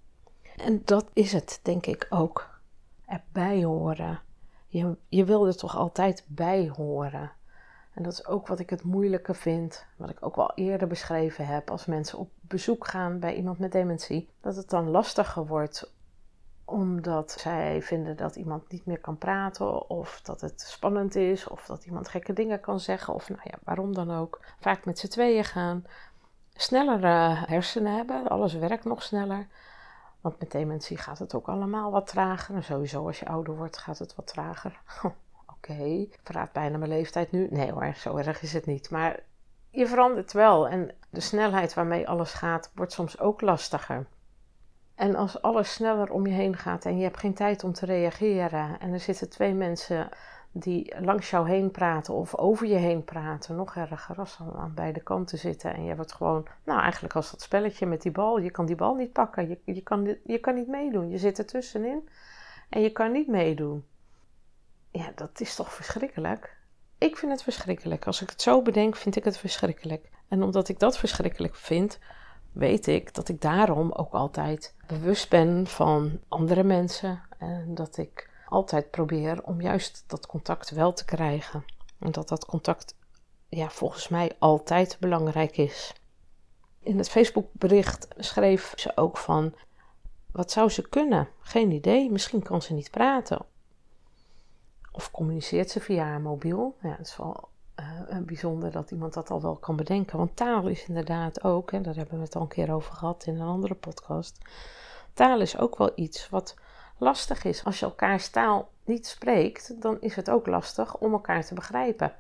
En 0.58 0.82
dat 0.86 1.06
is 1.14 1.32
het, 1.32 1.60
denk 1.64 1.86
ik 1.86 2.08
ook. 2.10 2.60
Erbij 3.06 3.64
horen. 3.64 4.20
Je, 4.68 4.96
je 5.10 5.24
wil 5.26 5.48
er 5.48 5.58
toch 5.58 5.76
altijd 5.78 6.26
bij 6.28 6.72
horen. 6.76 7.32
En 7.94 8.04
dat 8.04 8.14
is 8.14 8.26
ook 8.26 8.48
wat 8.48 8.60
ik 8.60 8.70
het 8.70 8.84
moeilijke 8.84 9.34
vind, 9.34 9.86
wat 9.96 10.10
ik 10.10 10.18
ook 10.20 10.36
wel 10.36 10.52
eerder 10.56 10.88
beschreven 10.88 11.48
heb, 11.48 11.72
als 11.72 11.86
mensen 11.86 12.18
op 12.18 12.30
bezoek 12.42 12.88
gaan 12.88 13.20
bij 13.20 13.36
iemand 13.36 13.60
met 13.60 13.72
dementie, 13.72 14.30
dat 14.42 14.56
het 14.56 14.70
dan 14.70 14.90
lastiger 14.90 15.48
wordt 15.48 15.94
omdat 16.66 17.32
zij 17.32 17.82
vinden 17.82 18.18
dat 18.18 18.36
iemand 18.36 18.72
niet 18.72 18.86
meer 18.86 19.00
kan 19.00 19.18
praten, 19.18 19.90
of 19.90 20.22
dat 20.22 20.42
het 20.42 20.62
spannend 20.62 21.16
is, 21.16 21.48
of 21.48 21.66
dat 21.66 21.86
iemand 21.86 22.10
gekke 22.10 22.34
dingen 22.34 22.60
kan 22.60 22.80
zeggen, 22.80 23.14
of 23.14 23.30
nou 23.30 23.42
ja, 23.44 23.58
waarom 23.64 23.94
dan 23.94 24.12
ook. 24.12 24.40
Vaak 24.60 24.86
met 24.86 25.00
z'n 25.00 25.08
tweeën 25.08 25.44
gaan, 25.44 25.86
sneller 26.54 27.00
hersenen 27.50 27.96
hebben, 27.96 28.28
alles 28.28 28.54
werkt 28.54 28.86
nog 28.86 29.04
sneller. 29.04 29.48
Want 30.26 30.40
met 30.40 30.52
dementie 30.52 30.98
gaat 30.98 31.20
het 31.20 31.36
ook 31.36 31.48
allemaal 31.48 31.92
wat 31.92 32.08
trager. 32.08 32.56
En 32.56 32.64
sowieso 32.64 33.06
als 33.08 33.20
je 33.20 33.28
ouder 33.28 33.56
wordt 33.56 33.78
gaat 33.78 34.00
het 34.00 34.16
wat 34.16 34.28
trager. 34.28 34.80
Oké, 35.04 35.16
okay. 35.48 36.10
verraad 36.24 36.52
bijna 36.52 36.78
mijn 36.78 36.90
leeftijd 36.90 37.32
nu. 37.32 37.48
Nee 37.50 37.72
hoor, 37.72 37.94
zo 37.96 38.18
erg 38.18 38.42
is 38.42 38.54
het 38.54 38.66
niet. 38.66 38.90
Maar 38.90 39.20
je 39.70 39.88
verandert 39.88 40.32
wel 40.32 40.68
en 40.68 40.92
de 41.10 41.20
snelheid 41.20 41.74
waarmee 41.74 42.08
alles 42.08 42.34
gaat 42.34 42.72
wordt 42.76 42.92
soms 42.92 43.20
ook 43.20 43.42
lastiger. 43.42 44.08
En 44.96 45.16
als 45.16 45.42
alles 45.42 45.74
sneller 45.74 46.12
om 46.12 46.28
je 46.28 46.34
heen 46.34 46.58
gaat 46.58 46.86
en 46.86 46.98
je 46.98 47.04
hebt 47.04 47.20
geen 47.20 47.34
tijd 47.34 47.64
om 47.64 47.74
te 47.74 47.86
reageren 47.86 48.80
en 48.80 48.94
er 48.94 49.00
zitten 49.00 49.30
twee 49.30 49.54
mensen 49.54 50.10
die 50.52 50.94
langs 51.02 51.30
jou 51.30 51.50
heen 51.50 51.72
praten 51.72 52.14
of 52.14 52.36
over 52.36 52.68
je 52.68 52.76
heen 52.76 53.04
praten, 53.04 53.56
nog 53.56 53.76
erger 53.76 54.16
als 54.20 54.38
dan 54.38 54.54
aan 54.54 54.74
beide 54.74 55.00
kanten 55.04 55.38
zitten 55.38 55.74
en 55.74 55.84
je 55.84 55.96
wordt 55.96 56.14
gewoon, 56.14 56.48
nou 56.64 56.82
eigenlijk 56.82 57.16
als 57.16 57.32
dat 57.32 57.42
spelletje 57.42 57.86
met 57.86 58.02
die 58.02 58.12
bal, 58.12 58.40
je 58.40 58.52
kan 58.52 58.66
die 58.66 58.76
bal 58.76 58.96
niet 58.96 59.12
pakken, 59.12 59.50
je, 59.50 59.60
je, 59.64 59.82
kan, 59.82 60.18
je 60.24 60.38
kan 60.38 60.56
niet 60.56 60.68
meedoen, 60.68 61.10
je 61.10 61.18
zit 61.18 61.38
er 61.38 61.46
tussenin 61.46 62.10
en 62.70 62.82
je 62.82 62.90
kan 62.90 63.12
niet 63.12 63.28
meedoen. 63.28 63.86
Ja, 64.92 65.12
dat 65.16 65.40
is 65.40 65.56
toch 65.56 65.74
verschrikkelijk? 65.74 66.58
Ik 66.98 67.18
vind 67.18 67.32
het 67.32 67.44
verschrikkelijk. 67.44 68.08
Als 68.08 68.22
ik 68.22 68.30
het 68.30 68.42
zo 68.42 68.62
bedenk, 68.62 68.96
vind 68.96 69.16
ik 69.16 69.24
het 69.24 69.38
verschrikkelijk. 69.38 70.10
En 70.28 70.44
omdat 70.44 70.70
ik 70.70 70.80
dat 70.80 70.98
verschrikkelijk 70.98 71.56
vind, 71.56 72.00
weet 72.56 72.88
ik 72.88 73.14
dat 73.14 73.30
ik 73.30 73.42
daarom 73.42 73.92
ook 73.92 74.14
altijd 74.14 74.76
bewust 74.88 75.30
ben 75.30 75.68
van 75.68 76.20
andere 76.28 76.64
mensen. 76.64 77.22
En 77.38 77.76
dat 77.76 77.98
ik 77.98 78.30
altijd 78.48 78.92
probeer 78.92 79.44
om 79.44 79.62
juist 79.62 80.04
dat 80.08 80.26
contact 80.26 80.70
wel 80.70 80.94
te 80.94 81.06
krijgen. 81.06 81.66
En 82.00 82.12
dat 82.12 82.28
dat 82.28 82.46
contact 82.46 82.96
ja, 83.50 83.70
volgens 83.70 84.08
mij 84.08 84.32
altijd 84.40 84.98
belangrijk 85.00 85.58
is. 85.58 85.94
In 86.80 86.98
het 86.98 87.10
Facebookbericht 87.10 88.08
schreef 88.18 88.74
ze 88.76 88.98
ook 88.98 89.18
van: 89.18 89.54
wat 90.32 90.52
zou 90.52 90.70
ze 90.70 90.90
kunnen? 90.90 91.30
Geen 91.40 91.72
idee. 91.72 92.12
Misschien 92.12 92.44
kan 92.44 92.62
ze 92.62 92.74
niet 92.74 92.92
praten. 92.92 93.46
Of 94.92 95.12
communiceert 95.12 95.70
ze 95.70 95.80
via 95.80 96.04
haar 96.04 96.22
mobiel? 96.22 96.76
Ja, 96.82 96.96
dat 96.98 97.06
is 97.06 97.18
wel 97.18 97.50
uh, 97.80 98.18
bijzonder 98.18 98.72
dat 98.72 98.92
iemand 98.92 99.14
dat 99.14 99.30
al 99.30 99.42
wel 99.42 99.56
kan 99.56 99.76
bedenken. 99.76 100.18
Want 100.18 100.36
taal 100.36 100.68
is 100.68 100.88
inderdaad 100.88 101.44
ook, 101.44 101.72
en 101.72 101.82
daar 101.82 101.96
hebben 101.96 102.18
we 102.18 102.24
het 102.24 102.36
al 102.36 102.42
een 102.42 102.48
keer 102.48 102.74
over 102.74 102.94
gehad 102.94 103.26
in 103.26 103.40
een 103.40 103.48
andere 103.48 103.76
podcast. 103.76 104.40
Taal 105.14 105.42
is 105.42 105.58
ook 105.58 105.78
wel 105.78 105.92
iets 105.96 106.30
wat 106.30 106.56
lastig 106.98 107.44
is. 107.44 107.64
Als 107.64 107.80
je 107.80 107.86
elkaars 107.86 108.30
taal 108.30 108.70
niet 108.84 109.08
spreekt, 109.08 109.82
dan 109.82 110.02
is 110.02 110.16
het 110.16 110.30
ook 110.30 110.48
lastig 110.48 110.98
om 110.98 111.12
elkaar 111.12 111.46
te 111.46 111.54
begrijpen. 111.54 112.14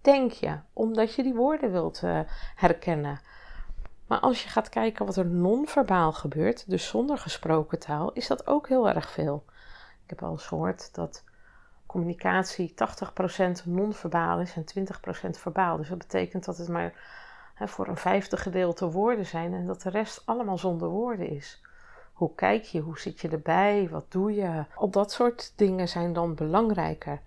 Denk 0.00 0.32
je, 0.32 0.58
omdat 0.72 1.14
je 1.14 1.22
die 1.22 1.34
woorden 1.34 1.72
wilt 1.72 2.02
uh, 2.02 2.20
herkennen. 2.54 3.20
Maar 4.06 4.20
als 4.20 4.42
je 4.42 4.48
gaat 4.48 4.68
kijken 4.68 5.06
wat 5.06 5.16
er 5.16 5.26
non-verbaal 5.26 6.12
gebeurt, 6.12 6.70
dus 6.70 6.88
zonder 6.88 7.18
gesproken 7.18 7.78
taal, 7.78 8.12
is 8.12 8.26
dat 8.26 8.46
ook 8.46 8.68
heel 8.68 8.88
erg 8.88 9.10
veel. 9.10 9.44
Ik 10.04 10.10
heb 10.10 10.22
al 10.22 10.30
eens 10.30 10.46
gehoord 10.46 10.94
dat 10.94 11.24
communicatie 11.90 12.74
80% 13.62 13.64
non-verbaal 13.64 14.40
is 14.40 14.54
en 14.54 14.64
20% 14.64 15.30
verbaal. 15.30 15.76
Dus 15.76 15.88
dat 15.88 15.98
betekent 15.98 16.44
dat 16.44 16.56
het 16.56 16.68
maar 16.68 16.94
hè, 17.54 17.68
voor 17.68 17.88
een 17.88 17.96
vijfde 17.96 18.36
gedeelte 18.36 18.90
woorden 18.90 19.26
zijn 19.26 19.54
en 19.54 19.66
dat 19.66 19.82
de 19.82 19.90
rest 19.90 20.22
allemaal 20.24 20.58
zonder 20.58 20.88
woorden 20.88 21.28
is. 21.28 21.60
Hoe 22.12 22.34
kijk 22.34 22.64
je? 22.64 22.80
Hoe 22.80 22.98
zit 22.98 23.20
je 23.20 23.28
erbij? 23.28 23.88
Wat 23.90 24.04
doe 24.08 24.34
je? 24.34 24.64
Al 24.74 24.90
dat 24.90 25.12
soort 25.12 25.52
dingen 25.56 25.88
zijn 25.88 26.12
dan 26.12 26.34
belangrijker. 26.34 27.20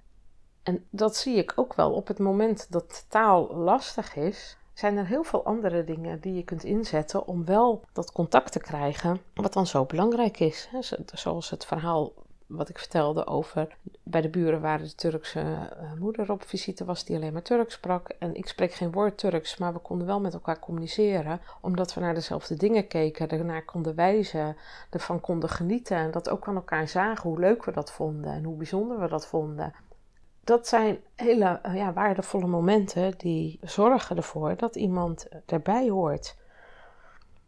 En 0.63 0.85
dat 0.89 1.15
zie 1.15 1.37
ik 1.37 1.53
ook 1.55 1.73
wel 1.73 1.91
op 1.93 2.07
het 2.07 2.19
moment 2.19 2.71
dat 2.71 3.05
taal 3.09 3.55
lastig 3.55 4.15
is. 4.15 4.57
Zijn 4.73 4.97
er 4.97 5.05
heel 5.05 5.23
veel 5.23 5.45
andere 5.45 5.83
dingen 5.83 6.19
die 6.19 6.33
je 6.33 6.43
kunt 6.43 6.63
inzetten 6.63 7.27
om 7.27 7.45
wel 7.45 7.83
dat 7.93 8.11
contact 8.11 8.51
te 8.51 8.59
krijgen, 8.59 9.21
wat 9.33 9.53
dan 9.53 9.67
zo 9.67 9.85
belangrijk 9.85 10.39
is. 10.39 10.69
Zoals 11.13 11.49
het 11.49 11.65
verhaal 11.65 12.13
wat 12.55 12.69
ik 12.69 12.79
vertelde 12.79 13.27
over 13.27 13.77
bij 14.03 14.21
de 14.21 14.29
buren 14.29 14.61
waar 14.61 14.77
de 14.77 14.95
Turkse 14.95 15.39
uh, 15.39 15.93
moeder 15.99 16.31
op 16.31 16.43
visite 16.43 16.85
was 16.85 17.05
die 17.05 17.15
alleen 17.15 17.33
maar 17.33 17.41
Turks 17.41 17.73
sprak. 17.73 18.09
En 18.09 18.35
ik 18.35 18.47
spreek 18.47 18.73
geen 18.73 18.91
woord 18.91 19.17
Turks, 19.17 19.57
maar 19.57 19.73
we 19.73 19.79
konden 19.79 20.07
wel 20.07 20.19
met 20.19 20.33
elkaar 20.33 20.59
communiceren. 20.59 21.41
Omdat 21.61 21.93
we 21.93 22.01
naar 22.01 22.13
dezelfde 22.13 22.55
dingen 22.55 22.87
keken, 22.87 23.29
ernaar 23.29 23.65
konden 23.65 23.95
wijzen, 23.95 24.57
ervan 24.89 25.21
konden 25.21 25.49
genieten. 25.49 25.97
En 25.97 26.11
dat 26.11 26.29
ook 26.29 26.47
aan 26.47 26.55
elkaar 26.55 26.87
zagen 26.87 27.29
hoe 27.29 27.39
leuk 27.39 27.65
we 27.65 27.71
dat 27.71 27.91
vonden 27.91 28.31
en 28.31 28.43
hoe 28.43 28.57
bijzonder 28.57 28.99
we 28.99 29.07
dat 29.07 29.27
vonden. 29.27 29.73
Dat 30.43 30.67
zijn 30.67 30.97
hele 31.15 31.59
ja, 31.73 31.93
waardevolle 31.93 32.47
momenten 32.47 33.13
die 33.17 33.59
zorgen 33.61 34.17
ervoor 34.17 34.55
dat 34.55 34.75
iemand 34.75 35.27
erbij 35.45 35.89
hoort. 35.89 36.35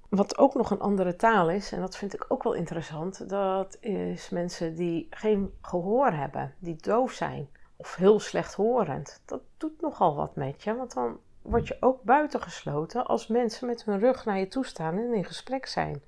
Wat 0.09 0.37
ook 0.37 0.53
nog 0.53 0.71
een 0.71 0.79
andere 0.79 1.15
taal 1.15 1.49
is, 1.49 1.71
en 1.71 1.79
dat 1.79 1.97
vind 1.97 2.13
ik 2.13 2.25
ook 2.27 2.43
wel 2.43 2.53
interessant, 2.53 3.29
dat 3.29 3.77
is 3.79 4.29
mensen 4.29 4.75
die 4.75 5.07
geen 5.09 5.53
gehoor 5.61 6.11
hebben, 6.11 6.55
die 6.59 6.75
doof 6.75 7.11
zijn 7.11 7.49
of 7.75 7.95
heel 7.95 8.19
slechthorend. 8.19 9.21
Dat 9.25 9.41
doet 9.57 9.81
nogal 9.81 10.15
wat 10.15 10.35
met 10.35 10.63
je, 10.63 10.75
want 10.75 10.93
dan 10.93 11.19
word 11.41 11.67
je 11.67 11.77
ook 11.79 12.03
buitengesloten 12.03 13.05
als 13.05 13.27
mensen 13.27 13.67
met 13.67 13.83
hun 13.83 13.99
rug 13.99 14.25
naar 14.25 14.39
je 14.39 14.47
toe 14.47 14.65
staan 14.65 14.97
en 14.97 15.13
in 15.13 15.25
gesprek 15.25 15.65
zijn. 15.65 16.01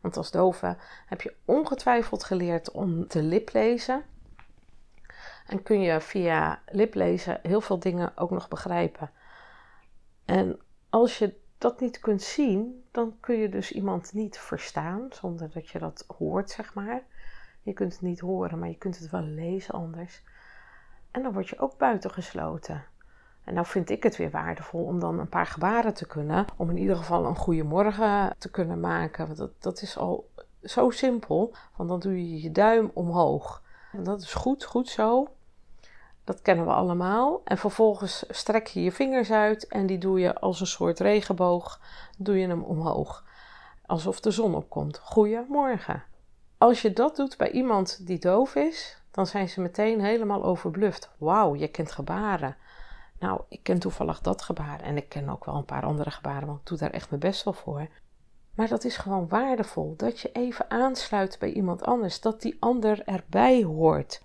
Want 0.00 0.16
als 0.16 0.30
dove 0.30 0.76
heb 1.06 1.20
je 1.20 1.34
ongetwijfeld 1.44 2.24
geleerd 2.24 2.70
om 2.70 3.08
te 3.08 3.22
liplezen. 3.22 4.04
En 5.46 5.62
kun 5.62 5.80
je 5.80 6.00
via 6.00 6.62
liplezen 6.66 7.38
heel 7.42 7.60
veel 7.60 7.78
dingen 7.78 8.12
ook 8.16 8.30
nog 8.30 8.48
begrijpen. 8.48 9.10
En 10.24 10.60
als 10.90 11.18
je 11.18 11.34
dat 11.58 11.80
niet 11.80 11.98
kunt 11.98 12.22
zien, 12.22 12.83
dan 12.94 13.16
kun 13.20 13.36
je 13.36 13.48
dus 13.48 13.72
iemand 13.72 14.12
niet 14.12 14.38
verstaan 14.38 15.06
zonder 15.10 15.50
dat 15.52 15.68
je 15.68 15.78
dat 15.78 16.04
hoort, 16.18 16.50
zeg 16.50 16.74
maar. 16.74 17.02
Je 17.62 17.72
kunt 17.72 17.92
het 17.92 18.00
niet 18.00 18.20
horen, 18.20 18.58
maar 18.58 18.68
je 18.68 18.78
kunt 18.78 18.98
het 18.98 19.10
wel 19.10 19.22
lezen 19.22 19.74
anders. 19.74 20.22
En 21.10 21.22
dan 21.22 21.32
word 21.32 21.48
je 21.48 21.58
ook 21.58 21.78
buitengesloten. 21.78 22.84
En 23.44 23.54
nou 23.54 23.66
vind 23.66 23.90
ik 23.90 24.02
het 24.02 24.16
weer 24.16 24.30
waardevol 24.30 24.84
om 24.84 25.00
dan 25.00 25.18
een 25.18 25.28
paar 25.28 25.46
gebaren 25.46 25.94
te 25.94 26.06
kunnen. 26.06 26.46
Om 26.56 26.70
in 26.70 26.76
ieder 26.76 26.96
geval 26.96 27.26
een 27.26 27.36
goede 27.36 27.62
morgen 27.62 28.34
te 28.38 28.50
kunnen 28.50 28.80
maken. 28.80 29.26
Want 29.26 29.38
dat, 29.38 29.62
dat 29.62 29.82
is 29.82 29.96
al 29.96 30.30
zo 30.62 30.90
simpel. 30.90 31.54
Want 31.76 31.88
dan 31.88 32.00
doe 32.00 32.28
je 32.28 32.42
je 32.42 32.52
duim 32.52 32.90
omhoog. 32.94 33.62
En 33.92 34.02
dat 34.02 34.20
is 34.20 34.34
goed, 34.34 34.64
goed 34.64 34.88
zo. 34.88 35.28
Dat 36.24 36.42
kennen 36.42 36.66
we 36.66 36.72
allemaal. 36.72 37.40
En 37.44 37.58
vervolgens 37.58 38.24
strek 38.28 38.66
je 38.66 38.82
je 38.82 38.92
vingers 38.92 39.30
uit 39.30 39.66
en 39.66 39.86
die 39.86 39.98
doe 39.98 40.20
je 40.20 40.40
als 40.40 40.60
een 40.60 40.66
soort 40.66 41.00
regenboog. 41.00 41.80
Doe 42.18 42.38
je 42.38 42.46
hem 42.46 42.62
omhoog. 42.62 43.24
Alsof 43.86 44.20
de 44.20 44.30
zon 44.30 44.54
opkomt. 44.54 44.98
Goedemorgen. 44.98 46.02
Als 46.58 46.82
je 46.82 46.92
dat 46.92 47.16
doet 47.16 47.36
bij 47.36 47.50
iemand 47.50 48.06
die 48.06 48.18
doof 48.18 48.54
is, 48.54 49.02
dan 49.10 49.26
zijn 49.26 49.48
ze 49.48 49.60
meteen 49.60 50.00
helemaal 50.00 50.44
overbluft. 50.44 51.10
Wauw, 51.18 51.54
je 51.54 51.68
kent 51.68 51.92
gebaren. 51.92 52.56
Nou, 53.18 53.40
ik 53.48 53.62
ken 53.62 53.78
toevallig 53.78 54.20
dat 54.20 54.42
gebaar 54.42 54.80
en 54.80 54.96
ik 54.96 55.08
ken 55.08 55.28
ook 55.28 55.44
wel 55.44 55.54
een 55.54 55.64
paar 55.64 55.84
andere 55.84 56.10
gebaren, 56.10 56.46
want 56.46 56.60
ik 56.60 56.66
doe 56.66 56.78
daar 56.78 56.90
echt 56.90 57.08
mijn 57.08 57.20
best 57.20 57.44
wel 57.44 57.52
voor. 57.52 57.88
Maar 58.54 58.68
dat 58.68 58.84
is 58.84 58.96
gewoon 58.96 59.28
waardevol, 59.28 59.94
dat 59.96 60.20
je 60.20 60.32
even 60.32 60.70
aansluit 60.70 61.36
bij 61.38 61.52
iemand 61.52 61.82
anders, 61.82 62.20
dat 62.20 62.42
die 62.42 62.56
ander 62.60 63.02
erbij 63.04 63.62
hoort. 63.62 64.22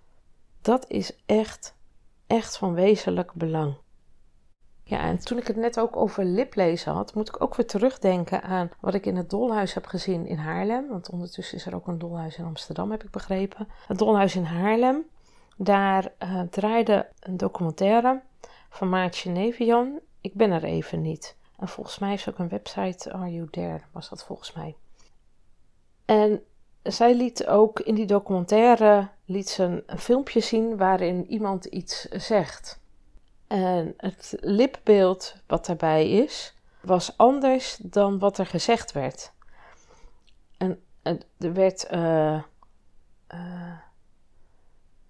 Dat 0.61 0.85
is 0.87 1.15
echt, 1.25 1.75
echt 2.29 2.57
van 2.57 2.73
wezenlijk 2.73 3.33
belang. 3.33 3.77
Ja, 4.83 4.99
en 4.99 5.19
toen 5.19 5.37
ik 5.37 5.47
het 5.47 5.55
net 5.55 5.79
ook 5.79 5.95
over 5.95 6.23
liplezen 6.23 6.93
had, 6.93 7.13
moet 7.13 7.27
ik 7.27 7.41
ook 7.41 7.55
weer 7.55 7.67
terugdenken 7.67 8.41
aan 8.41 8.69
wat 8.79 8.93
ik 8.93 9.05
in 9.05 9.15
het 9.15 9.29
Dolhuis 9.29 9.73
heb 9.73 9.85
gezien 9.85 10.25
in 10.25 10.37
Haarlem. 10.37 10.87
Want 10.87 11.09
ondertussen 11.09 11.57
is 11.57 11.65
er 11.65 11.75
ook 11.75 11.87
een 11.87 11.97
Dolhuis 11.97 12.37
in 12.37 12.45
Amsterdam, 12.45 12.91
heb 12.91 13.03
ik 13.03 13.09
begrepen. 13.09 13.67
Het 13.87 13.97
Dolhuis 13.97 14.35
in 14.35 14.43
Haarlem, 14.43 15.05
daar 15.57 16.11
uh, 16.23 16.41
draaide 16.41 17.09
een 17.19 17.37
documentaire 17.37 18.21
van 18.69 18.89
Maartje 18.89 19.29
Nevian. 19.29 19.99
Ik 20.21 20.33
ben 20.33 20.51
er 20.51 20.63
even 20.63 21.01
niet. 21.01 21.35
En 21.57 21.67
volgens 21.67 21.99
mij 21.99 22.13
is 22.13 22.29
ook 22.29 22.37
een 22.37 22.49
website, 22.49 23.13
Are 23.13 23.33
You 23.33 23.49
There, 23.49 23.81
was 23.91 24.09
dat 24.09 24.23
volgens 24.23 24.53
mij. 24.53 24.75
En 26.05 26.43
zij 26.83 27.15
liet 27.15 27.47
ook 27.47 27.79
in 27.79 27.95
die 27.95 28.05
documentaire 28.05 29.07
liet 29.25 29.49
ze 29.49 29.83
een, 29.85 29.99
filmpje 29.99 30.39
zien 30.39 30.77
waarin 30.77 31.25
iemand 31.25 31.65
iets 31.65 32.01
zegt. 32.01 32.79
En 33.47 33.93
het 33.97 34.37
lipbeeld 34.39 35.35
wat 35.47 35.65
daarbij 35.65 36.09
is, 36.09 36.53
was 36.81 37.17
anders 37.17 37.77
dan 37.81 38.19
wat 38.19 38.37
er 38.37 38.45
gezegd 38.45 38.91
werd. 38.91 39.31
En, 40.57 40.79
er 41.37 41.53
werd 41.53 41.87
uh, 41.91 42.43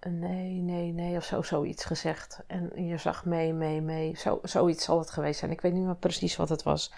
nee, 0.08 0.60
nee, 0.60 0.92
nee, 0.92 1.16
of 1.16 1.24
zo, 1.24 1.42
zoiets 1.42 1.84
gezegd. 1.84 2.40
En 2.46 2.86
je 2.86 2.96
zag 2.96 3.24
mee, 3.24 3.52
mee, 3.52 3.80
mee. 3.80 4.16
Zo, 4.16 4.38
zoiets 4.42 4.84
zal 4.84 4.98
het 4.98 5.10
geweest 5.10 5.38
zijn. 5.38 5.50
Ik 5.50 5.60
weet 5.60 5.72
niet 5.72 5.84
meer 5.84 5.96
precies 5.96 6.36
wat 6.36 6.48
het 6.48 6.62
was. 6.62 6.92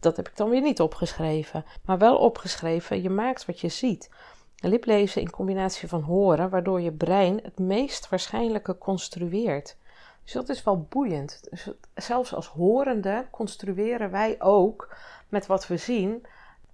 Dat 0.00 0.16
heb 0.16 0.28
ik 0.28 0.36
dan 0.36 0.50
weer 0.50 0.60
niet 0.60 0.80
opgeschreven. 0.80 1.64
Maar 1.84 1.98
wel 1.98 2.16
opgeschreven, 2.16 3.02
je 3.02 3.10
maakt 3.10 3.46
wat 3.46 3.60
je 3.60 3.68
ziet. 3.68 4.10
Liplezen 4.56 5.20
in 5.20 5.30
combinatie 5.30 5.88
van 5.88 6.02
horen, 6.02 6.50
waardoor 6.50 6.80
je 6.80 6.92
brein 6.92 7.40
het 7.42 7.58
meest 7.58 8.08
waarschijnlijke 8.08 8.78
construeert. 8.78 9.76
Dus 10.24 10.32
dat 10.32 10.48
is 10.48 10.62
wel 10.62 10.86
boeiend. 10.88 11.50
Dus 11.50 11.70
zelfs 11.94 12.34
als 12.34 12.46
horende 12.46 13.26
construeren 13.30 14.10
wij 14.10 14.36
ook 14.38 14.96
met 15.28 15.46
wat 15.46 15.66
we 15.66 15.76
zien. 15.76 16.26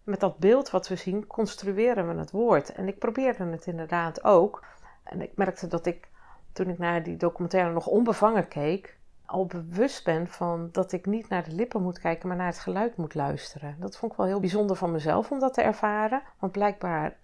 Met 0.05 0.21
dat 0.21 0.39
beeld 0.39 0.71
wat 0.71 0.89
we 0.89 0.97
zien, 0.97 1.27
construeren 1.27 2.09
we 2.09 2.19
het 2.19 2.31
woord. 2.31 2.73
En 2.73 2.89
ik 2.89 2.99
probeerde 2.99 3.45
het 3.45 3.67
inderdaad 3.67 4.25
ook 4.25 4.65
en 5.03 5.23
ik 5.23 5.31
merkte 5.35 5.67
dat 5.67 5.87
ik, 5.87 6.09
toen 6.53 6.69
ik 6.69 6.79
naar 6.79 7.03
die 7.03 7.17
documentaire 7.17 7.73
nog 7.73 7.87
onbevangen 7.87 8.49
keek, 8.49 8.96
al 9.27 9.47
bewust 9.47 10.05
ben 10.05 10.29
van 10.29 10.69
dat 10.73 10.93
ik 10.93 11.07
niet 11.07 11.29
naar 11.29 11.45
de 11.45 11.55
lippen 11.55 11.83
moet 11.83 11.99
kijken, 11.99 12.29
maar 12.29 12.37
naar 12.37 12.47
het 12.47 12.59
geluid 12.59 12.97
moet 12.97 13.15
luisteren. 13.15 13.77
Dat 13.81 13.97
vond 13.97 14.13
ik 14.13 14.19
wel 14.19 14.27
heel 14.27 14.41
bijzonder 14.41 14.77
van 14.77 14.93
mezelf 14.93 15.31
om 15.31 15.39
dat 15.39 15.55
te 15.55 15.63
ervaren. 15.63 16.23
Want 16.39 16.53
blijkbaar 16.53 17.17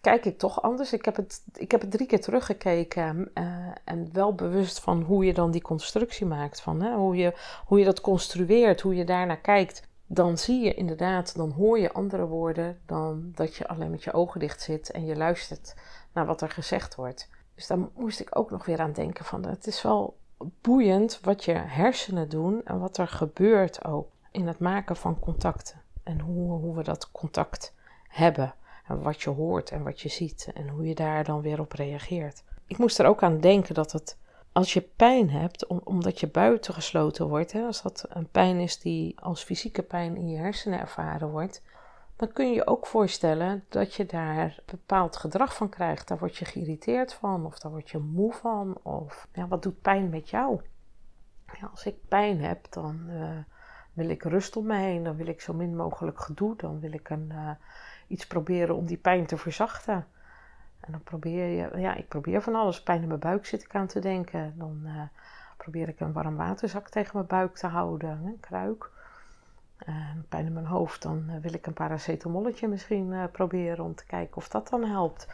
kijk 0.00 0.24
ik 0.24 0.38
toch 0.38 0.62
anders. 0.62 0.92
Ik 0.92 1.04
heb 1.04 1.16
het, 1.16 1.42
ik 1.52 1.70
heb 1.70 1.80
het 1.80 1.90
drie 1.90 2.06
keer 2.06 2.20
teruggekeken 2.20 3.30
uh, 3.34 3.44
en 3.84 4.08
wel 4.12 4.34
bewust 4.34 4.80
van 4.80 5.02
hoe 5.02 5.24
je 5.24 5.34
dan 5.34 5.50
die 5.50 5.62
constructie 5.62 6.26
maakt. 6.26 6.60
Van, 6.60 6.82
hè, 6.82 6.94
hoe, 6.94 7.16
je, 7.16 7.34
hoe 7.64 7.78
je 7.78 7.84
dat 7.84 8.00
construeert, 8.00 8.80
hoe 8.80 8.94
je 8.94 9.04
daarnaar 9.04 9.40
kijkt. 9.40 9.86
Dan 10.06 10.38
zie 10.38 10.60
je 10.64 10.74
inderdaad, 10.74 11.36
dan 11.36 11.50
hoor 11.50 11.78
je 11.78 11.92
andere 11.92 12.26
woorden 12.26 12.80
dan 12.86 13.30
dat 13.34 13.54
je 13.54 13.68
alleen 13.68 13.90
met 13.90 14.04
je 14.04 14.12
ogen 14.12 14.40
dicht 14.40 14.62
zit 14.62 14.90
en 14.90 15.06
je 15.06 15.16
luistert 15.16 15.74
naar 16.12 16.26
wat 16.26 16.40
er 16.40 16.50
gezegd 16.50 16.94
wordt. 16.94 17.28
Dus 17.54 17.66
daar 17.66 17.78
moest 17.94 18.20
ik 18.20 18.38
ook 18.38 18.50
nog 18.50 18.66
weer 18.66 18.80
aan 18.80 18.92
denken 18.92 19.24
van 19.24 19.46
het 19.46 19.66
is 19.66 19.82
wel 19.82 20.17
boeiend 20.60 21.20
wat 21.20 21.44
je 21.44 21.52
hersenen 21.52 22.28
doen 22.28 22.60
en 22.64 22.78
wat 22.78 22.98
er 22.98 23.08
gebeurt 23.08 23.84
ook 23.84 24.08
in 24.30 24.46
het 24.46 24.58
maken 24.58 24.96
van 24.96 25.18
contacten. 25.18 25.82
En 26.02 26.20
hoe, 26.20 26.58
hoe 26.58 26.76
we 26.76 26.82
dat 26.82 27.10
contact 27.10 27.74
hebben. 28.08 28.54
En 28.86 29.02
wat 29.02 29.22
je 29.22 29.30
hoort 29.30 29.70
en 29.70 29.82
wat 29.82 30.00
je 30.00 30.08
ziet 30.08 30.50
en 30.54 30.68
hoe 30.68 30.86
je 30.86 30.94
daar 30.94 31.24
dan 31.24 31.40
weer 31.40 31.60
op 31.60 31.72
reageert. 31.72 32.42
Ik 32.66 32.78
moest 32.78 32.98
er 32.98 33.06
ook 33.06 33.22
aan 33.22 33.40
denken 33.40 33.74
dat 33.74 33.92
het, 33.92 34.18
als 34.52 34.72
je 34.72 34.80
pijn 34.80 35.30
hebt, 35.30 35.66
omdat 35.66 36.20
je 36.20 36.26
buiten 36.26 36.74
gesloten 36.74 37.28
wordt, 37.28 37.52
hè, 37.52 37.62
als 37.62 37.82
dat 37.82 38.04
een 38.08 38.28
pijn 38.28 38.58
is 38.58 38.78
die 38.78 39.20
als 39.20 39.42
fysieke 39.42 39.82
pijn 39.82 40.16
in 40.16 40.28
je 40.28 40.36
hersenen 40.36 40.80
ervaren 40.80 41.30
wordt, 41.30 41.62
dan 42.18 42.32
kun 42.32 42.48
je 42.48 42.54
je 42.54 42.66
ook 42.66 42.86
voorstellen 42.86 43.64
dat 43.68 43.94
je 43.94 44.06
daar 44.06 44.58
bepaald 44.64 45.16
gedrag 45.16 45.54
van 45.54 45.68
krijgt. 45.68 46.08
Daar 46.08 46.18
word 46.18 46.36
je 46.36 46.44
geïrriteerd 46.44 47.12
van, 47.12 47.46
of 47.46 47.58
daar 47.58 47.70
word 47.70 47.90
je 47.90 47.98
moe 47.98 48.32
van, 48.32 48.78
of 48.82 49.28
ja, 49.32 49.48
wat 49.48 49.62
doet 49.62 49.82
pijn 49.82 50.08
met 50.08 50.30
jou? 50.30 50.60
Ja, 51.60 51.66
als 51.70 51.86
ik 51.86 52.08
pijn 52.08 52.40
heb, 52.40 52.66
dan 52.70 53.00
uh, 53.08 53.38
wil 53.92 54.08
ik 54.08 54.22
rust 54.22 54.56
om 54.56 54.66
me 54.66 54.76
heen, 54.76 55.02
dan 55.02 55.16
wil 55.16 55.26
ik 55.26 55.40
zo 55.40 55.52
min 55.54 55.76
mogelijk 55.76 56.20
gedoe, 56.20 56.56
dan 56.56 56.80
wil 56.80 56.92
ik 56.92 57.10
een, 57.10 57.28
uh, 57.32 57.50
iets 58.06 58.26
proberen 58.26 58.76
om 58.76 58.86
die 58.86 58.96
pijn 58.96 59.26
te 59.26 59.36
verzachten. 59.36 60.06
En 60.80 60.92
dan 60.92 61.02
probeer 61.02 61.46
je, 61.46 61.78
ja, 61.80 61.94
ik 61.94 62.08
probeer 62.08 62.42
van 62.42 62.54
alles. 62.54 62.82
Pijn 62.82 63.02
in 63.02 63.08
mijn 63.08 63.20
buik 63.20 63.46
zit 63.46 63.62
ik 63.62 63.74
aan 63.74 63.86
te 63.86 64.00
denken. 64.00 64.54
Dan 64.56 64.80
uh, 64.84 65.02
probeer 65.56 65.88
ik 65.88 66.00
een 66.00 66.12
warm 66.12 66.36
waterzak 66.36 66.88
tegen 66.88 67.10
mijn 67.14 67.26
buik 67.26 67.56
te 67.56 67.66
houden, 67.66 68.10
een 68.24 68.40
kruik. 68.40 68.90
Uh, 69.86 70.10
pijn 70.28 70.46
in 70.46 70.52
mijn 70.52 70.66
hoofd, 70.66 71.02
dan 71.02 71.24
uh, 71.28 71.36
wil 71.36 71.54
ik 71.54 71.66
een 71.66 71.72
paracetamolletje 71.72 72.68
misschien 72.68 73.12
uh, 73.12 73.24
proberen 73.32 73.84
om 73.84 73.94
te 73.94 74.04
kijken 74.04 74.36
of 74.36 74.48
dat 74.48 74.68
dan 74.68 74.84
helpt. 74.84 75.28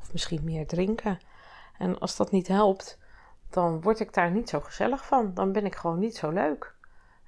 Of 0.00 0.12
misschien 0.12 0.44
meer 0.44 0.66
drinken. 0.66 1.18
En 1.78 1.98
als 1.98 2.16
dat 2.16 2.30
niet 2.30 2.48
helpt, 2.48 2.98
dan 3.50 3.80
word 3.80 4.00
ik 4.00 4.14
daar 4.14 4.30
niet 4.30 4.48
zo 4.48 4.60
gezellig 4.60 5.06
van. 5.06 5.34
Dan 5.34 5.52
ben 5.52 5.64
ik 5.64 5.74
gewoon 5.74 5.98
niet 5.98 6.16
zo 6.16 6.30
leuk. 6.30 6.74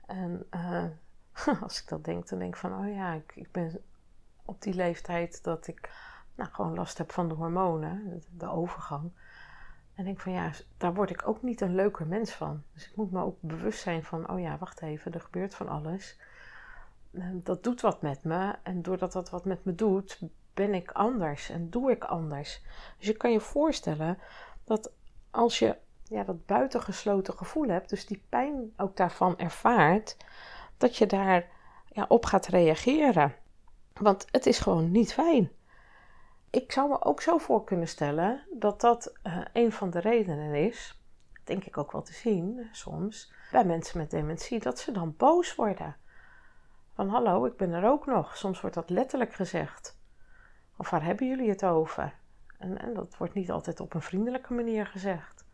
En 0.06 0.46
als 1.62 1.82
ik 1.82 1.88
dat 1.88 2.04
denk, 2.04 2.28
dan 2.28 2.38
denk 2.38 2.54
ik 2.54 2.60
van, 2.60 2.78
oh 2.78 2.94
ja, 2.94 3.12
ik, 3.12 3.32
ik, 3.34 3.52
ben 3.52 3.80
op 4.44 4.62
die 4.62 4.74
leeftijd 4.74 5.44
dat 5.44 5.66
ik 5.66 5.90
nou, 6.34 6.50
gewoon 6.50 6.74
last 6.74 6.98
heb 6.98 7.12
van 7.12 7.28
de 7.28 7.34
hormonen, 7.34 8.22
de 8.30 8.48
overgang. 8.48 9.12
En 9.94 10.04
denk 10.04 10.20
van 10.20 10.32
ja, 10.32 10.50
daar 10.76 10.94
word 10.94 11.10
ik 11.10 11.28
ook 11.28 11.42
niet 11.42 11.60
een 11.60 11.74
leuker 11.74 12.06
mens 12.06 12.32
van. 12.32 12.62
Dus 12.72 12.88
ik 12.88 12.96
moet 12.96 13.10
me 13.10 13.22
ook 13.22 13.36
bewust 13.40 13.80
zijn 13.80 14.04
van, 14.04 14.30
oh 14.30 14.40
ja, 14.40 14.58
wacht 14.58 14.82
even, 14.82 15.12
er 15.12 15.20
gebeurt 15.20 15.54
van 15.54 15.68
alles 15.68 16.18
dat 17.42 17.62
doet 17.62 17.80
wat 17.80 18.02
met 18.02 18.24
me. 18.24 18.54
En 18.62 18.82
doordat 18.82 19.12
dat 19.12 19.30
wat 19.30 19.44
met 19.44 19.64
me 19.64 19.74
doet, 19.74 20.20
ben 20.54 20.74
ik 20.74 20.90
anders 20.90 21.50
en 21.50 21.70
doe 21.70 21.90
ik 21.90 22.04
anders. 22.04 22.62
Dus 22.98 23.06
je 23.06 23.16
kan 23.16 23.32
je 23.32 23.40
voorstellen 23.40 24.18
dat 24.64 24.92
als 25.30 25.58
je 25.58 25.76
ja, 26.04 26.24
dat 26.24 26.46
buitengesloten 26.46 27.34
gevoel 27.34 27.68
hebt, 27.68 27.88
dus 27.88 28.06
die 28.06 28.22
pijn 28.28 28.72
ook 28.76 28.96
daarvan 28.96 29.38
ervaart, 29.38 30.16
dat 30.76 30.96
je 30.96 31.06
daar 31.06 31.48
ja, 31.88 32.04
op 32.08 32.24
gaat 32.24 32.46
reageren. 32.46 33.34
Want 33.92 34.26
het 34.30 34.46
is 34.46 34.58
gewoon 34.58 34.90
niet 34.90 35.12
fijn. 35.12 35.50
Ik 36.50 36.72
zou 36.72 36.88
me 36.88 37.04
ook 37.04 37.20
zo 37.20 37.38
voor 37.38 37.64
kunnen 37.64 37.88
stellen 37.88 38.46
dat 38.52 38.80
dat 38.80 39.12
uh, 39.22 39.38
een 39.52 39.72
van 39.72 39.90
de 39.90 40.00
redenen 40.00 40.54
is, 40.54 41.00
denk 41.44 41.64
ik 41.64 41.78
ook 41.78 41.92
wel 41.92 42.02
te 42.02 42.12
zien 42.12 42.68
soms, 42.72 43.32
bij 43.50 43.64
mensen 43.64 43.98
met 43.98 44.10
dementie, 44.10 44.60
dat 44.60 44.78
ze 44.78 44.92
dan 44.92 45.14
boos 45.16 45.54
worden. 45.54 45.96
Van 47.00 47.09
hallo, 47.09 47.45
ik 47.45 47.57
ben 47.57 47.73
er 47.73 47.88
ook 47.88 48.07
nog. 48.07 48.37
Soms 48.37 48.61
wordt 48.61 48.76
dat 48.76 48.90
letterlijk 48.90 49.33
gezegd. 49.33 49.99
Of 50.76 50.90
waar 50.90 51.04
hebben 51.04 51.26
jullie 51.26 51.49
het 51.49 51.64
over? 51.64 52.14
En, 52.59 52.78
en 52.80 52.95
dat 52.95 53.16
wordt 53.16 53.35
niet 53.35 53.50
altijd 53.50 53.80
op 53.80 53.95
een 53.95 54.02
vriendelijke 54.02 54.52
manier 54.52 54.87
gezegd. 54.87 55.45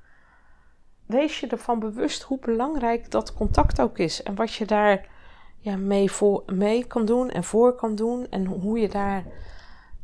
Wees 1.05 1.41
je 1.41 1.47
ervan 1.47 1.79
bewust 1.79 2.23
hoe 2.23 2.39
belangrijk 2.39 3.11
dat 3.11 3.35
contact 3.35 3.81
ook 3.81 3.99
is. 3.99 4.23
En 4.23 4.35
wat 4.35 4.55
je 4.55 4.65
daar 4.65 5.09
ja, 5.59 5.77
mee, 5.77 6.11
voor, 6.11 6.43
mee 6.47 6.87
kan 6.87 7.05
doen 7.05 7.31
en 7.31 7.45
voor 7.45 7.75
kan 7.75 7.95
doen. 7.95 8.27
En 8.31 8.47
hoe 8.47 8.79
je 8.79 8.89
daar 8.89 9.25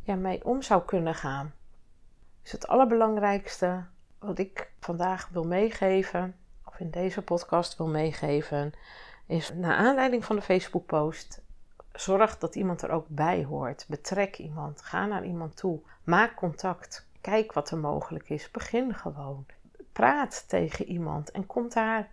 ja, 0.01 0.15
mee 0.15 0.45
om 0.45 0.61
zou 0.61 0.83
kunnen 0.83 1.15
gaan. 1.15 1.53
Dus 2.41 2.51
het 2.51 2.67
allerbelangrijkste 2.67 3.83
wat 4.19 4.37
ik 4.37 4.71
vandaag 4.79 5.29
wil 5.31 5.43
meegeven, 5.43 6.35
of 6.65 6.79
in 6.79 6.89
deze 6.89 7.21
podcast 7.21 7.77
wil 7.77 7.87
meegeven, 7.87 8.73
is 9.25 9.53
naar 9.53 9.75
aanleiding 9.75 10.25
van 10.25 10.35
de 10.35 10.41
Facebook-post. 10.41 11.41
Zorg 11.93 12.37
dat 12.37 12.55
iemand 12.55 12.81
er 12.81 12.89
ook 12.89 13.05
bij 13.07 13.43
hoort. 13.43 13.85
Betrek 13.87 14.37
iemand. 14.37 14.81
Ga 14.81 15.05
naar 15.05 15.25
iemand 15.25 15.57
toe. 15.57 15.81
Maak 16.03 16.35
contact. 16.35 17.07
Kijk 17.21 17.53
wat 17.53 17.71
er 17.71 17.77
mogelijk 17.77 18.29
is. 18.29 18.51
Begin 18.51 18.93
gewoon. 18.93 19.45
Praat 19.93 20.49
tegen 20.49 20.85
iemand 20.85 21.31
en 21.31 21.45
komt 21.45 21.73
daar 21.73 22.09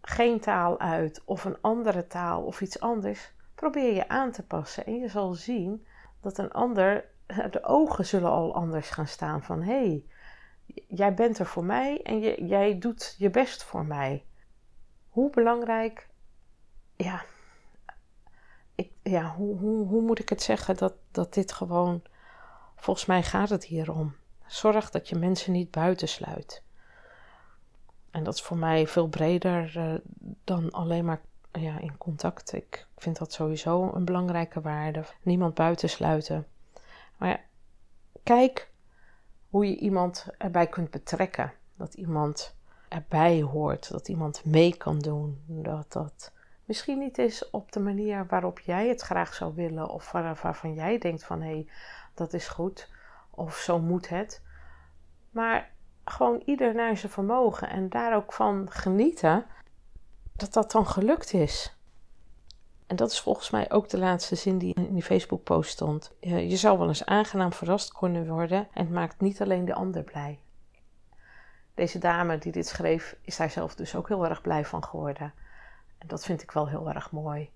geen 0.00 0.40
taal 0.40 0.80
uit 0.80 1.22
of 1.24 1.44
een 1.44 1.56
andere 1.60 2.06
taal 2.06 2.42
of 2.42 2.60
iets 2.60 2.80
anders. 2.80 3.32
Probeer 3.54 3.94
je 3.94 4.08
aan 4.08 4.30
te 4.30 4.46
passen 4.46 4.86
en 4.86 4.98
je 4.98 5.08
zal 5.08 5.34
zien 5.34 5.86
dat 6.20 6.38
een 6.38 6.52
ander, 6.52 7.04
de 7.50 7.64
ogen 7.64 8.06
zullen 8.06 8.30
al 8.30 8.54
anders 8.54 8.90
gaan 8.90 9.06
staan 9.06 9.42
van 9.42 9.62
hé, 9.62 9.72
hey, 9.72 10.04
jij 10.88 11.14
bent 11.14 11.38
er 11.38 11.46
voor 11.46 11.64
mij 11.64 12.02
en 12.02 12.20
je, 12.20 12.44
jij 12.44 12.78
doet 12.78 13.14
je 13.18 13.30
best 13.30 13.64
voor 13.64 13.84
mij. 13.84 14.24
Hoe 15.08 15.30
belangrijk, 15.30 16.08
ja, 16.96 17.24
ik, 18.74 18.92
ja 19.02 19.34
hoe, 19.34 19.58
hoe, 19.58 19.86
hoe 19.86 20.02
moet 20.02 20.18
ik 20.18 20.28
het 20.28 20.42
zeggen 20.42 20.76
dat, 20.76 20.94
dat 21.10 21.34
dit 21.34 21.52
gewoon, 21.52 22.02
volgens 22.76 23.06
mij 23.06 23.22
gaat 23.22 23.48
het 23.48 23.64
hier 23.64 23.92
om. 23.92 24.14
Zorg 24.46 24.90
dat 24.90 25.08
je 25.08 25.16
mensen 25.16 25.52
niet 25.52 25.70
buitensluit. 25.70 26.62
En 28.10 28.24
dat 28.24 28.34
is 28.34 28.42
voor 28.42 28.56
mij 28.56 28.86
veel 28.86 29.08
breder 29.08 29.76
uh, 29.76 29.94
dan 30.44 30.70
alleen 30.70 31.04
maar 31.04 31.20
ja, 31.52 31.78
in 31.78 31.98
contact. 31.98 32.52
Ik 32.52 32.86
vind 32.96 33.18
dat 33.18 33.32
sowieso 33.32 33.90
een 33.94 34.04
belangrijke 34.04 34.60
waarde. 34.60 35.04
Niemand 35.22 35.54
buitensluiten. 35.54 36.46
Maar 37.16 37.28
ja, 37.28 37.40
kijk 38.22 38.70
hoe 39.48 39.68
je 39.68 39.76
iemand 39.76 40.26
erbij 40.38 40.66
kunt 40.66 40.90
betrekken. 40.90 41.52
Dat 41.76 41.94
iemand 41.94 42.56
erbij 42.88 43.42
hoort, 43.42 43.90
dat 43.90 44.08
iemand 44.08 44.44
mee 44.44 44.76
kan 44.76 44.98
doen. 44.98 45.42
Dat 45.46 45.92
dat 45.92 46.32
misschien 46.64 46.98
niet 46.98 47.18
is 47.18 47.50
op 47.50 47.72
de 47.72 47.80
manier 47.80 48.26
waarop 48.26 48.58
jij 48.58 48.88
het 48.88 49.00
graag 49.00 49.34
zou 49.34 49.54
willen, 49.54 49.88
of 49.88 50.12
waarvan 50.12 50.74
jij 50.74 50.98
denkt 50.98 51.24
van 51.24 51.42
hé, 51.42 51.50
hey, 51.50 51.68
dat 52.14 52.32
is 52.32 52.48
goed, 52.48 52.90
of 53.30 53.56
zo 53.56 53.78
moet 53.78 54.08
het. 54.08 54.42
Maar 55.30 55.70
gewoon 56.04 56.42
ieder 56.44 56.74
naar 56.74 56.96
zijn 56.96 57.12
vermogen 57.12 57.68
en 57.68 57.88
daar 57.88 58.16
ook 58.16 58.32
van 58.32 58.70
genieten, 58.70 59.46
dat 60.32 60.52
dat 60.52 60.70
dan 60.70 60.86
gelukt 60.86 61.32
is. 61.32 61.76
En 62.86 62.96
dat 62.96 63.10
is 63.10 63.20
volgens 63.20 63.50
mij 63.50 63.70
ook 63.70 63.88
de 63.88 63.98
laatste 63.98 64.34
zin 64.34 64.58
die 64.58 64.74
in 64.74 64.94
die 64.94 65.02
Facebook-post 65.02 65.70
stond. 65.70 66.12
Je 66.20 66.56
zou 66.56 66.78
wel 66.78 66.88
eens 66.88 67.04
aangenaam 67.04 67.52
verrast 67.52 67.92
kunnen 67.92 68.28
worden 68.28 68.68
en 68.72 68.84
het 68.84 68.90
maakt 68.90 69.20
niet 69.20 69.42
alleen 69.42 69.64
de 69.64 69.74
ander 69.74 70.02
blij. 70.02 70.38
Deze 71.74 71.98
dame 71.98 72.38
die 72.38 72.52
dit 72.52 72.66
schreef, 72.66 73.16
is 73.22 73.36
daar 73.36 73.50
zelf 73.50 73.74
dus 73.74 73.94
ook 73.94 74.08
heel 74.08 74.28
erg 74.28 74.40
blij 74.40 74.64
van 74.64 74.84
geworden. 74.84 75.34
En 76.04 76.10
dat 76.10 76.24
vind 76.24 76.42
ik 76.42 76.50
wel 76.50 76.68
heel 76.68 76.88
erg 76.88 77.10
mooi. 77.10 77.50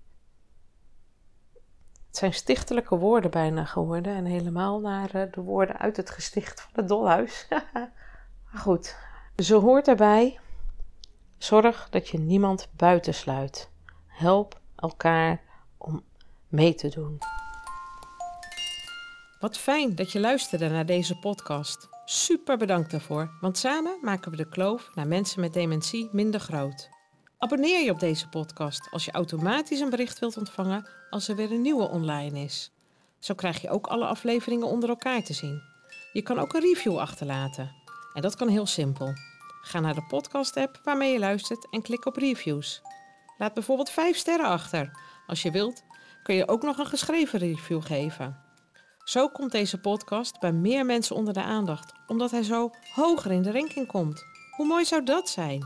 Het 2.07 2.17
zijn 2.17 2.33
stichtelijke 2.33 2.97
woorden 2.97 3.31
bijna 3.31 3.65
geworden 3.65 4.15
en 4.15 4.25
helemaal 4.25 4.79
naar 4.79 5.15
eh, 5.15 5.31
de 5.31 5.41
woorden 5.41 5.77
uit 5.77 5.97
het 5.97 6.09
gesticht 6.09 6.61
van 6.61 6.71
het 6.73 6.87
dolhuis. 6.87 7.47
maar 8.51 8.61
goed, 8.61 8.97
ze 9.35 9.55
hoort 9.55 9.87
erbij. 9.87 10.39
Zorg 11.37 11.89
dat 11.89 12.07
je 12.07 12.19
niemand 12.19 12.69
buitensluit. 12.75 13.69
Help 14.07 14.59
elkaar 14.75 15.41
om 15.77 16.03
mee 16.47 16.75
te 16.75 16.89
doen. 16.89 17.17
Wat 19.39 19.57
fijn 19.57 19.95
dat 19.95 20.11
je 20.11 20.19
luisterde 20.19 20.69
naar 20.69 20.85
deze 20.85 21.19
podcast. 21.19 21.89
Super 22.05 22.57
bedankt 22.57 22.91
daarvoor, 22.91 23.37
want 23.41 23.57
samen 23.57 23.97
maken 24.01 24.31
we 24.31 24.37
de 24.37 24.49
kloof 24.49 24.89
naar 24.95 25.07
mensen 25.07 25.41
met 25.41 25.53
dementie 25.53 26.09
minder 26.11 26.39
groot. 26.39 26.98
Abonneer 27.41 27.83
je 27.83 27.91
op 27.91 27.99
deze 27.99 28.29
podcast 28.29 28.87
als 28.91 29.05
je 29.05 29.11
automatisch 29.11 29.79
een 29.79 29.89
bericht 29.89 30.19
wilt 30.19 30.37
ontvangen 30.37 30.87
als 31.09 31.27
er 31.27 31.35
weer 31.35 31.51
een 31.51 31.61
nieuwe 31.61 31.89
online 31.89 32.39
is. 32.39 32.71
Zo 33.19 33.33
krijg 33.33 33.61
je 33.61 33.69
ook 33.69 33.87
alle 33.87 34.05
afleveringen 34.05 34.67
onder 34.67 34.89
elkaar 34.89 35.23
te 35.23 35.33
zien. 35.33 35.61
Je 36.13 36.21
kan 36.21 36.39
ook 36.39 36.53
een 36.53 36.61
review 36.61 36.97
achterlaten. 36.97 37.71
En 38.13 38.21
dat 38.21 38.35
kan 38.35 38.47
heel 38.47 38.65
simpel. 38.65 39.13
Ga 39.61 39.79
naar 39.79 39.93
de 39.95 40.05
podcast-app 40.07 40.79
waarmee 40.83 41.11
je 41.11 41.19
luistert 41.19 41.67
en 41.69 41.81
klik 41.81 42.05
op 42.05 42.15
reviews. 42.15 42.81
Laat 43.37 43.53
bijvoorbeeld 43.53 43.89
5 43.89 44.17
sterren 44.17 44.49
achter. 44.49 44.91
Als 45.27 45.41
je 45.41 45.51
wilt, 45.51 45.83
kun 46.23 46.35
je 46.35 46.47
ook 46.47 46.61
nog 46.61 46.77
een 46.77 46.85
geschreven 46.85 47.39
review 47.39 47.83
geven. 47.83 48.39
Zo 49.03 49.27
komt 49.27 49.51
deze 49.51 49.79
podcast 49.79 50.39
bij 50.39 50.51
meer 50.51 50.85
mensen 50.85 51.15
onder 51.15 51.33
de 51.33 51.43
aandacht, 51.43 51.93
omdat 52.07 52.31
hij 52.31 52.43
zo 52.43 52.69
hoger 52.93 53.31
in 53.31 53.41
de 53.41 53.51
ranking 53.51 53.87
komt. 53.87 54.23
Hoe 54.55 54.67
mooi 54.67 54.85
zou 54.85 55.03
dat 55.03 55.29
zijn? 55.29 55.65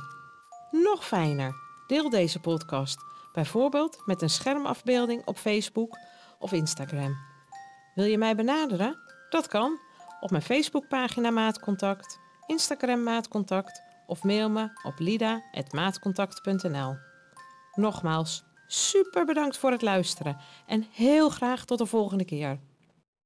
Nog 0.71 1.05
fijner, 1.05 1.62
deel 1.87 2.09
deze 2.09 2.39
podcast, 2.39 2.97
bijvoorbeeld 3.33 4.01
met 4.05 4.21
een 4.21 4.29
schermafbeelding 4.29 5.25
op 5.25 5.37
Facebook 5.37 5.97
of 6.39 6.51
Instagram. 6.51 7.17
Wil 7.95 8.05
je 8.05 8.17
mij 8.17 8.35
benaderen? 8.35 8.97
Dat 9.29 9.47
kan 9.47 9.79
op 10.19 10.31
mijn 10.31 10.43
Facebookpagina 10.43 11.29
Maatcontact, 11.29 12.19
Instagram 12.47 13.03
Maatcontact 13.03 13.81
of 14.07 14.23
mail 14.23 14.49
me 14.49 14.69
op 14.83 14.99
lida.maatcontact.nl. 14.99 16.95
Nogmaals, 17.73 18.43
super 18.67 19.25
bedankt 19.25 19.57
voor 19.57 19.71
het 19.71 19.81
luisteren 19.81 20.37
en 20.65 20.85
heel 20.91 21.29
graag 21.29 21.65
tot 21.65 21.77
de 21.77 21.85
volgende 21.85 22.25
keer. 22.25 22.59